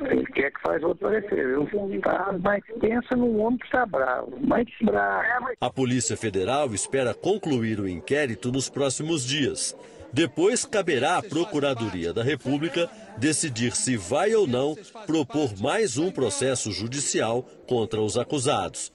[0.00, 2.00] Ele quer que faz outro parecer, viu?
[2.00, 5.48] Tá, mas pensa num homem que está bravo, mas bravo.
[5.60, 9.76] A Polícia Federal espera concluir o inquérito nos próximos dias.
[10.12, 14.74] Depois caberá à Procuradoria da República decidir se vai ou não
[15.06, 18.92] propor mais um processo judicial contra os acusados.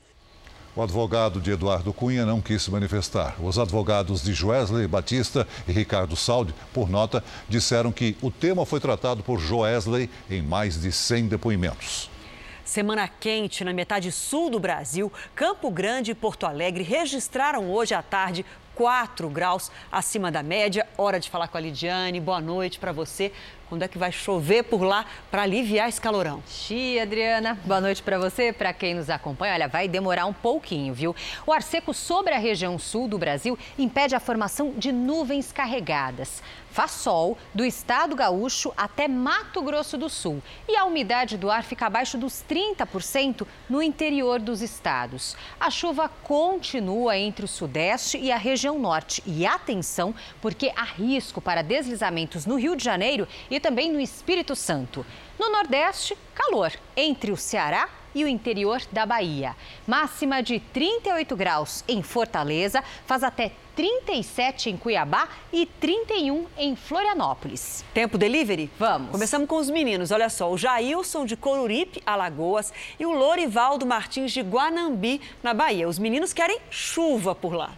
[0.73, 3.35] O advogado de Eduardo Cunha não quis se manifestar.
[3.41, 8.79] Os advogados de Joesley Batista e Ricardo Saldi, por nota, disseram que o tema foi
[8.79, 12.09] tratado por Joesley em mais de 100 depoimentos.
[12.63, 18.01] Semana quente na metade sul do Brasil, Campo Grande e Porto Alegre registraram hoje à
[18.01, 20.87] tarde 4 graus acima da média.
[20.97, 22.21] Hora de falar com a Lidiane.
[22.21, 23.33] Boa noite para você.
[23.71, 26.43] Quando é que vai chover por lá para aliviar esse calorão?
[26.45, 27.57] Xi, Adriana.
[27.63, 29.53] Boa noite para você, para quem nos acompanha.
[29.53, 31.15] Olha, vai demorar um pouquinho, viu?
[31.47, 36.43] O ar seco sobre a região sul do Brasil impede a formação de nuvens carregadas.
[36.69, 40.41] Faz sol do estado gaúcho até Mato Grosso do Sul.
[40.69, 45.35] E a umidade do ar fica abaixo dos 30% no interior dos estados.
[45.59, 49.21] A chuva continua entre o sudeste e a região norte.
[49.25, 54.55] E atenção, porque há risco para deslizamentos no Rio de Janeiro e também no Espírito
[54.55, 55.05] Santo.
[55.39, 59.55] No Nordeste, calor entre o Ceará e o interior da Bahia.
[59.87, 67.85] Máxima de 38 graus em Fortaleza, faz até 37 em Cuiabá e 31 em Florianópolis.
[67.93, 68.69] Tempo delivery?
[68.77, 69.11] Vamos.
[69.11, 70.11] Começamos com os meninos.
[70.11, 75.87] Olha só, o Jailson de Coruripe, Alagoas, e o Lorivaldo Martins de Guanambi, na Bahia.
[75.87, 77.71] Os meninos querem chuva por lá.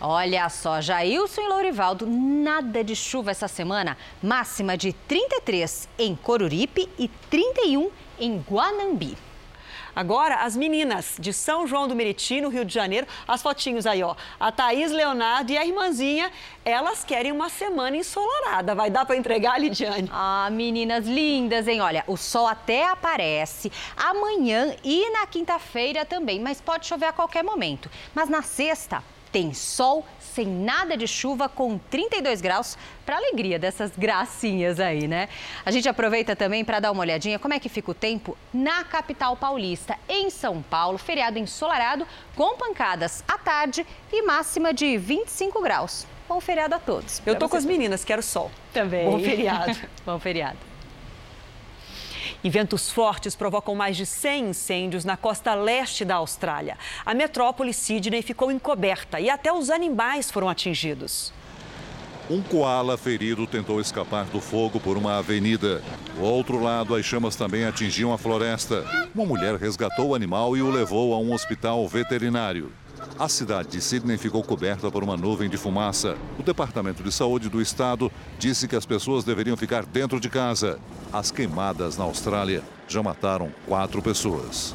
[0.00, 3.98] Olha só, Jailson e Lourivaldo, nada de chuva essa semana.
[4.22, 7.90] Máxima de 33 em Coruripe e 31
[8.20, 9.18] em Guanambi.
[9.96, 14.00] Agora, as meninas de São João do Meriti, no Rio de Janeiro, as fotinhos aí,
[14.00, 14.14] ó.
[14.38, 16.30] A Thaís Leonardo e a irmãzinha,
[16.64, 18.76] elas querem uma semana ensolarada.
[18.76, 20.08] Vai dar para entregar, Lidiane?
[20.12, 21.80] Ah, meninas lindas, hein?
[21.80, 27.42] Olha, o sol até aparece amanhã e na quinta-feira também, mas pode chover a qualquer
[27.42, 27.90] momento.
[28.14, 30.04] Mas na sexta, tem sol
[30.38, 35.28] sem nada de chuva, com 32 graus, para alegria dessas gracinhas aí, né?
[35.66, 38.84] A gente aproveita também para dar uma olhadinha como é que fica o tempo na
[38.84, 42.06] capital paulista, em São Paulo, feriado ensolarado,
[42.36, 46.06] com pancadas à tarde e máxima de 25 graus.
[46.28, 47.20] Bom feriado a todos.
[47.26, 48.50] Eu tô com as meninas, quero sol.
[48.72, 49.10] Também.
[49.10, 49.76] Bom feriado.
[50.06, 50.58] Bom feriado.
[52.42, 56.78] E ventos fortes provocam mais de 100 incêndios na costa leste da Austrália.
[57.04, 61.32] A metrópole Sydney ficou encoberta e até os animais foram atingidos.
[62.30, 65.82] Um coala ferido tentou escapar do fogo por uma avenida.
[66.14, 68.84] Do outro lado, as chamas também atingiam a floresta.
[69.14, 72.70] Uma mulher resgatou o animal e o levou a um hospital veterinário.
[73.18, 76.16] A cidade de Sydney ficou coberta por uma nuvem de fumaça.
[76.38, 80.78] O Departamento de Saúde do estado disse que as pessoas deveriam ficar dentro de casa.
[81.12, 84.74] As queimadas na Austrália já mataram quatro pessoas.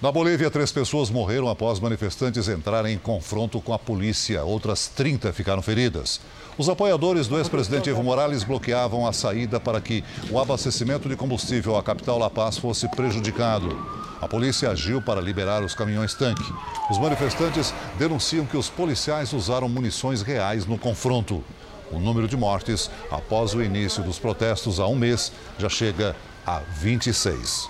[0.00, 4.42] Na Bolívia, três pessoas morreram após manifestantes entrarem em confronto com a polícia.
[4.42, 6.22] Outras 30 ficaram feridas.
[6.56, 11.76] Os apoiadores do ex-presidente Evo Morales bloqueavam a saída para que o abastecimento de combustível
[11.76, 13.99] à capital La Paz fosse prejudicado.
[14.20, 16.52] A polícia agiu para liberar os caminhões-tanque.
[16.90, 21.42] Os manifestantes denunciam que os policiais usaram munições reais no confronto.
[21.90, 26.14] O número de mortes após o início dos protestos há um mês já chega
[26.46, 27.68] a 26.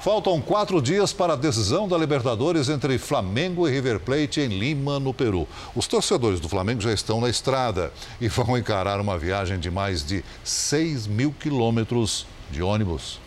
[0.00, 4.98] Faltam quatro dias para a decisão da Libertadores entre Flamengo e River Plate em Lima,
[4.98, 5.46] no Peru.
[5.76, 10.02] Os torcedores do Flamengo já estão na estrada e vão encarar uma viagem de mais
[10.02, 13.20] de 6 mil quilômetros de ônibus.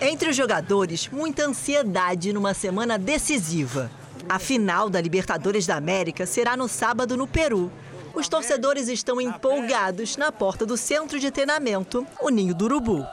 [0.00, 3.90] Entre os jogadores, muita ansiedade numa semana decisiva.
[4.28, 7.72] A final da Libertadores da América será no sábado no Peru.
[8.14, 13.06] Os torcedores estão empolgados na porta do centro de treinamento, o Ninho do Urubu.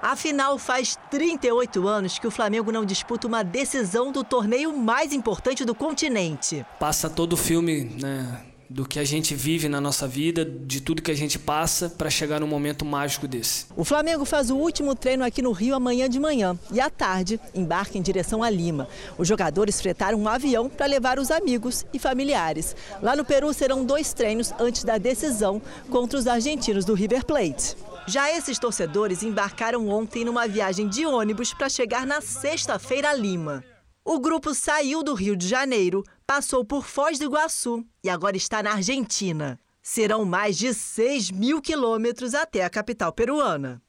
[0.00, 5.64] Afinal, faz 38 anos que o Flamengo não disputa uma decisão do torneio mais importante
[5.64, 6.64] do continente.
[6.78, 8.51] Passa todo o filme, né?
[8.72, 12.08] Do que a gente vive na nossa vida, de tudo que a gente passa para
[12.08, 13.66] chegar num momento mágico desse.
[13.76, 17.38] O Flamengo faz o último treino aqui no Rio amanhã de manhã e à tarde
[17.54, 18.88] embarca em direção a Lima.
[19.18, 22.74] Os jogadores fretaram um avião para levar os amigos e familiares.
[23.02, 25.60] Lá no Peru serão dois treinos antes da decisão
[25.90, 27.76] contra os argentinos do River Plate.
[28.06, 33.62] Já esses torcedores embarcaram ontem numa viagem de ônibus para chegar na sexta-feira a Lima.
[34.04, 36.02] O grupo saiu do Rio de Janeiro,
[36.34, 39.60] passou por Foz do Iguaçu e agora está na Argentina.
[39.82, 43.82] Serão mais de 6 mil quilômetros até a capital peruana.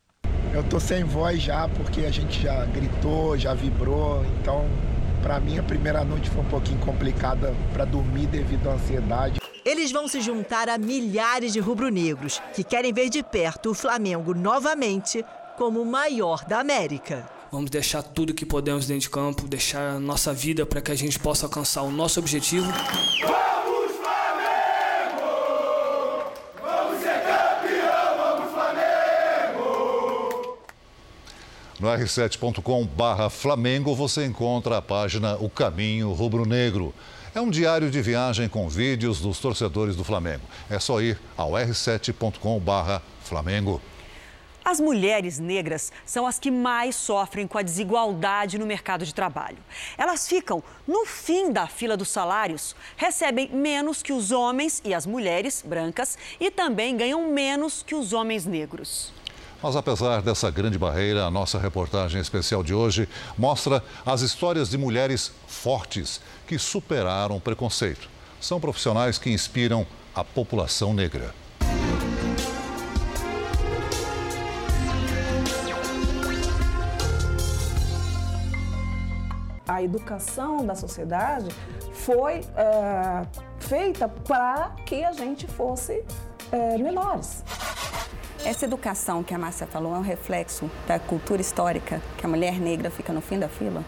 [0.53, 4.65] Eu tô sem voz já porque a gente já gritou, já vibrou, então
[5.21, 9.39] para mim a primeira noite foi um pouquinho complicada para dormir devido à ansiedade.
[9.63, 14.33] Eles vão se juntar a milhares de rubro-negros que querem ver de perto o Flamengo
[14.33, 15.23] novamente
[15.55, 17.25] como o maior da América.
[17.53, 20.95] Vamos deixar tudo que podemos dentro de campo, deixar a nossa vida para que a
[20.95, 22.65] gente possa alcançar o nosso objetivo.
[22.65, 25.21] Vamos Flamengo!
[26.59, 29.67] Vamos ser campeão, vamos Flamengo!
[31.79, 36.91] No r7.com/barra Flamengo você encontra a página O Caminho Rubro Negro.
[37.35, 40.41] É um diário de viagem com vídeos dos torcedores do Flamengo.
[40.71, 43.79] É só ir ao r7.com/barra Flamengo.
[44.65, 49.57] As mulheres negras são as que mais sofrem com a desigualdade no mercado de trabalho.
[49.97, 55.05] Elas ficam no fim da fila dos salários, recebem menos que os homens e as
[55.05, 59.11] mulheres brancas e também ganham menos que os homens negros.
[59.61, 63.07] Mas apesar dessa grande barreira, a nossa reportagem especial de hoje
[63.37, 68.09] mostra as histórias de mulheres fortes que superaram o preconceito.
[68.39, 71.33] São profissionais que inspiram a população negra.
[79.83, 81.49] A educação da sociedade
[81.91, 83.25] foi é,
[83.59, 86.03] feita para que a gente fosse
[86.51, 87.43] é, menores.
[88.45, 92.59] Essa educação que a Márcia falou é um reflexo da cultura histórica que a mulher
[92.59, 93.83] negra fica no fim da fila?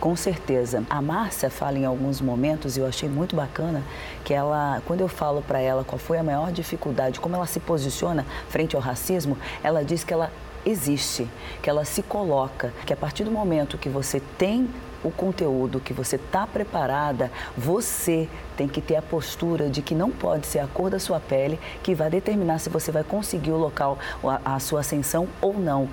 [0.00, 0.84] Com certeza.
[0.88, 3.82] A Márcia fala em alguns momentos, e eu achei muito bacana,
[4.24, 7.58] que ela, quando eu falo para ela qual foi a maior dificuldade, como ela se
[7.60, 10.30] posiciona frente ao racismo, ela diz que ela
[10.64, 11.28] existe,
[11.62, 14.68] que ela se coloca, que a partir do momento que você tem
[15.02, 20.10] o conteúdo que você está preparada, você tem que ter a postura de que não
[20.10, 23.56] pode ser a cor da sua pele que vai determinar se você vai conseguir o
[23.56, 25.88] local, a, a sua ascensão ou não.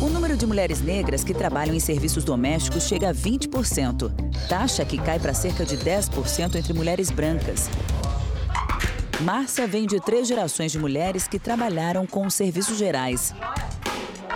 [0.00, 4.10] O número de mulheres negras que trabalham em serviços domésticos chega a 20%,
[4.48, 7.68] taxa que cai para cerca de 10% entre mulheres brancas.
[9.20, 13.34] Márcia vem de três gerações de mulheres que trabalharam com serviços gerais.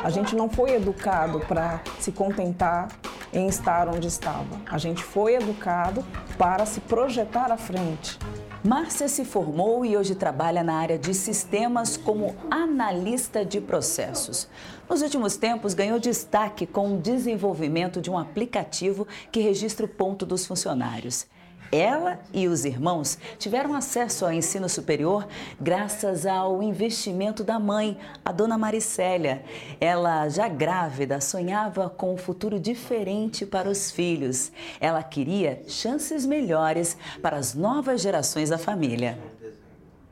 [0.05, 2.89] A gente não foi educado para se contentar
[3.33, 4.61] em estar onde estava.
[4.67, 6.05] A gente foi educado
[6.39, 8.19] para se projetar à frente.
[8.65, 14.49] Márcia se formou e hoje trabalha na área de sistemas como analista de processos.
[14.89, 20.27] Nos últimos tempos, ganhou destaque com o desenvolvimento de um aplicativo que registra o ponto
[20.27, 21.27] dos funcionários.
[21.71, 25.27] Ela e os irmãos tiveram acesso ao ensino superior
[25.61, 29.43] graças ao investimento da mãe, a dona Maricélia.
[29.81, 34.53] Ela, já grávida, sonhava com um futuro diferente para os filhos.
[34.81, 39.19] Ela queria chances melhores para as novas gerações da família.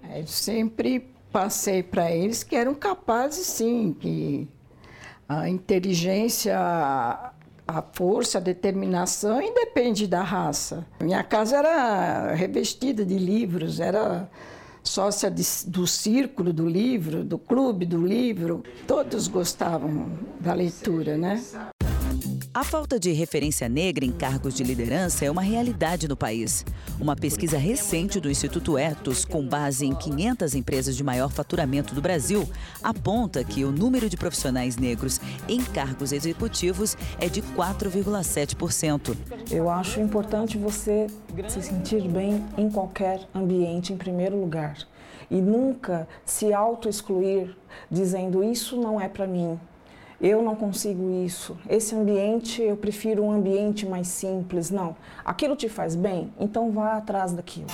[0.02, 4.48] Eu é, sempre passei para eles que eram capazes, sim, que
[5.28, 7.32] a inteligência
[7.66, 10.86] a força, a determinação independe da raça.
[11.00, 14.28] Minha casa era revestida de livros, era
[14.82, 18.62] sócia de, do círculo do livro, do clube do livro.
[18.86, 21.42] Todos gostavam da leitura, né?
[22.56, 26.64] A falta de referência negra em cargos de liderança é uma realidade no país.
[27.00, 32.00] Uma pesquisa recente do Instituto Etos, com base em 500 empresas de maior faturamento do
[32.00, 32.48] Brasil,
[32.80, 39.16] aponta que o número de profissionais negros em cargos executivos é de 4,7%.
[39.50, 41.08] Eu acho importante você
[41.48, 44.78] se sentir bem em qualquer ambiente, em primeiro lugar.
[45.28, 47.56] E nunca se auto-excluir
[47.90, 49.58] dizendo isso não é para mim,
[50.24, 51.54] eu não consigo isso.
[51.68, 54.70] Esse ambiente, eu prefiro um ambiente mais simples.
[54.70, 54.96] Não.
[55.22, 56.32] Aquilo te faz bem?
[56.40, 57.66] Então vá atrás daquilo.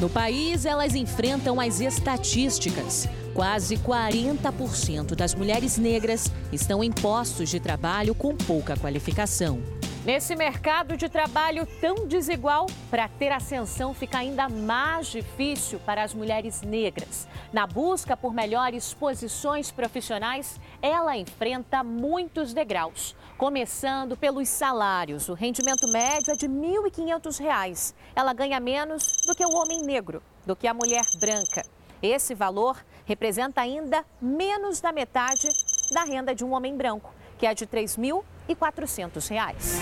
[0.00, 3.06] No país, elas enfrentam as estatísticas.
[3.34, 9.79] Quase 40% das mulheres negras estão em postos de trabalho com pouca qualificação.
[10.02, 16.14] Nesse mercado de trabalho tão desigual, para ter ascensão fica ainda mais difícil para as
[16.14, 17.28] mulheres negras.
[17.52, 25.28] Na busca por melhores posições profissionais, ela enfrenta muitos degraus, começando pelos salários.
[25.28, 27.94] O rendimento médio é de R$ 1.500.
[28.16, 31.62] Ela ganha menos do que o homem negro, do que a mulher branca.
[32.02, 35.46] Esse valor representa ainda menos da metade
[35.92, 37.86] da renda de um homem branco, que é de R$
[38.54, 39.80] 3.400.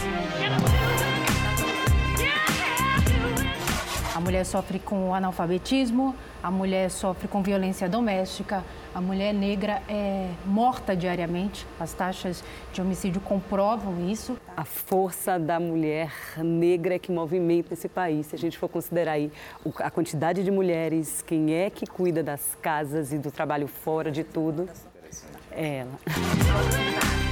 [4.15, 6.13] A mulher sofre com analfabetismo,
[6.43, 11.65] a mulher sofre com violência doméstica, a mulher negra é morta diariamente.
[11.79, 12.43] As taxas
[12.73, 14.37] de homicídio comprovam isso.
[14.57, 18.27] A força da mulher negra é que movimenta esse país.
[18.27, 19.31] Se a gente for considerar aí
[19.77, 24.25] a quantidade de mulheres, quem é que cuida das casas e do trabalho fora de
[24.25, 24.69] tudo,
[25.53, 27.28] é ela.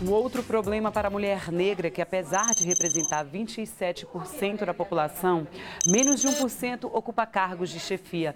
[0.00, 5.46] Um outro problema para a mulher negra que, apesar de representar 27% da população,
[5.86, 8.34] menos de 1% ocupa cargos de chefia.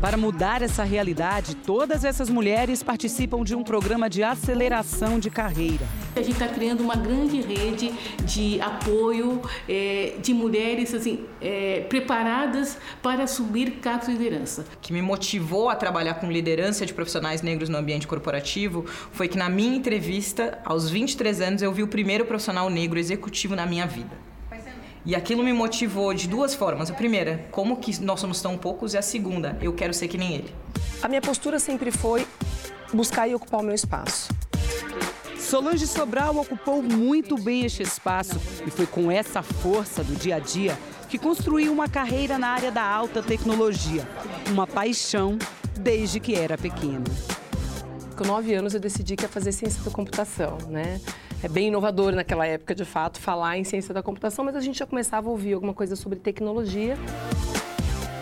[0.00, 5.86] Para mudar essa realidade, todas essas mulheres participam de um programa de aceleração de carreira.
[6.16, 7.92] A gente está criando uma grande rede
[8.24, 14.62] de apoio é, de mulheres assim, é, preparadas para assumir cargos de liderança.
[14.62, 19.28] O que me motivou a trabalhar com liderança de profissionais negros no ambiente corporativo foi
[19.28, 23.66] que, na minha entrevista, aos 23 anos, eu vi o primeiro profissional negro executivo na
[23.66, 24.29] minha vida.
[25.04, 26.90] E aquilo me motivou de duas formas.
[26.90, 30.18] A primeira, como que nós somos tão poucos, e a segunda, eu quero ser que
[30.18, 30.54] nem ele.
[31.02, 32.26] A minha postura sempre foi
[32.92, 34.28] buscar e ocupar o meu espaço.
[35.38, 40.38] Solange Sobral ocupou muito bem este espaço e foi com essa força do dia a
[40.38, 40.78] dia
[41.08, 44.06] que construiu uma carreira na área da alta tecnologia,
[44.48, 45.36] uma paixão
[45.80, 47.02] desde que era pequena.
[48.16, 51.00] Com nove anos eu decidi que ia fazer ciência da computação, né?
[51.42, 54.78] É bem inovador naquela época, de fato, falar em ciência da computação, mas a gente
[54.78, 56.98] já começava a ouvir alguma coisa sobre tecnologia.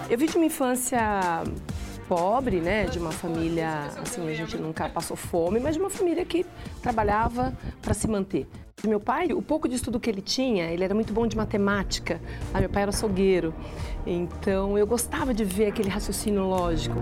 [0.08, 1.00] Eu vim de uma infância
[2.08, 6.24] pobre, né, de uma família, assim, a gente nunca passou fome, mas de uma família
[6.24, 6.46] que
[6.80, 7.52] trabalhava
[7.82, 8.46] para se manter.
[8.86, 12.20] Meu pai, o pouco de estudo que ele tinha, ele era muito bom de matemática.
[12.54, 13.52] Ah, meu pai era açougueiro,
[14.06, 16.96] então eu gostava de ver aquele raciocínio lógico.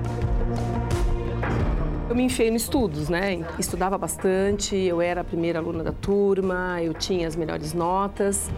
[2.08, 3.44] Eu me enfiei nos estudos, né?
[3.58, 8.48] Estudava bastante, eu era a primeira aluna da turma, eu tinha as melhores notas.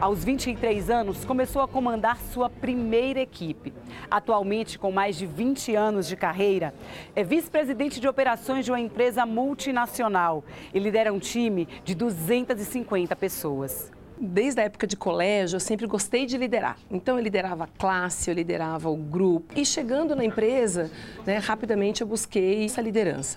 [0.00, 3.72] Aos 23 anos, começou a comandar sua primeira equipe.
[4.08, 6.72] Atualmente, com mais de 20 anos de carreira,
[7.16, 13.91] é vice-presidente de operações de uma empresa multinacional e lidera um time de 250 pessoas
[14.22, 16.76] desde a época de colégio, eu sempre gostei de liderar.
[16.88, 19.52] Então, eu liderava a classe, eu liderava o grupo.
[19.58, 20.90] E chegando na empresa,
[21.26, 23.36] né, rapidamente eu busquei essa liderança.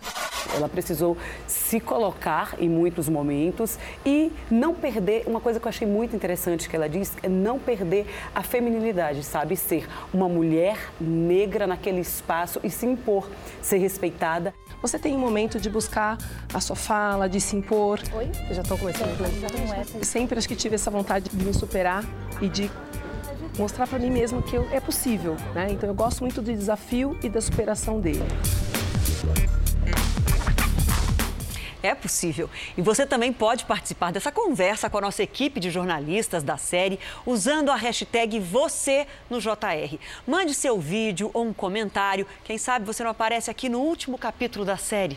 [0.55, 1.17] Ela precisou
[1.47, 5.23] se colocar em muitos momentos e não perder.
[5.25, 9.23] Uma coisa que eu achei muito interessante que ela disse é não perder a feminilidade,
[9.23, 9.57] sabe?
[9.57, 13.27] Ser uma mulher negra naquele espaço e se impor,
[13.61, 14.53] ser respeitada.
[14.85, 16.15] Você tem um momento de buscar
[16.53, 17.99] a sua fala, de se impor.
[18.13, 18.29] Oi?
[18.51, 19.09] já estão começando
[19.99, 22.03] a Sempre acho que tive essa vontade de me superar
[22.39, 22.69] e de
[23.57, 25.69] mostrar para mim mesmo que eu, é possível, né?
[25.71, 28.21] Então eu gosto muito do desafio e da superação dele.
[31.85, 32.49] É possível.
[32.75, 36.99] E você também pode participar dessa conversa com a nossa equipe de jornalistas da série
[37.27, 39.99] usando a hashtag você no JR.
[40.25, 42.25] Mande seu vídeo ou um comentário.
[42.43, 45.15] Quem sabe você não aparece aqui no último capítulo da série.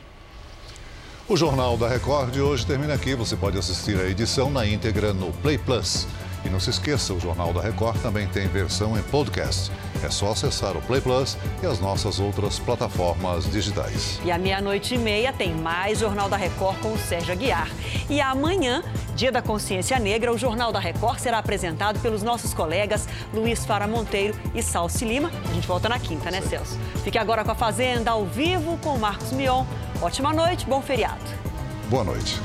[1.27, 3.15] O Jornal da Record de hoje termina aqui.
[3.15, 6.07] Você pode assistir a edição na íntegra no Play Plus.
[6.45, 9.73] E não se esqueça, o Jornal da Record também tem versão em podcast.
[10.03, 14.21] É só acessar o Play Plus e as nossas outras plataformas digitais.
[14.25, 17.69] E à meia-noite e meia tem mais Jornal da Record com o Sérgio Aguiar.
[18.09, 18.83] E amanhã,
[19.19, 23.85] Dia da Consciência Negra, o Jornal da Record será apresentado pelos nossos colegas Luiz Fara
[23.85, 25.29] Monteiro e Salsi Lima.
[25.51, 26.79] A gente volta na quinta, né, Celso?
[27.03, 29.65] Fique agora com a Fazenda ao vivo com o Marcos Mion.
[30.01, 31.25] Ótima noite, bom feriado.
[31.91, 32.41] Boa noite.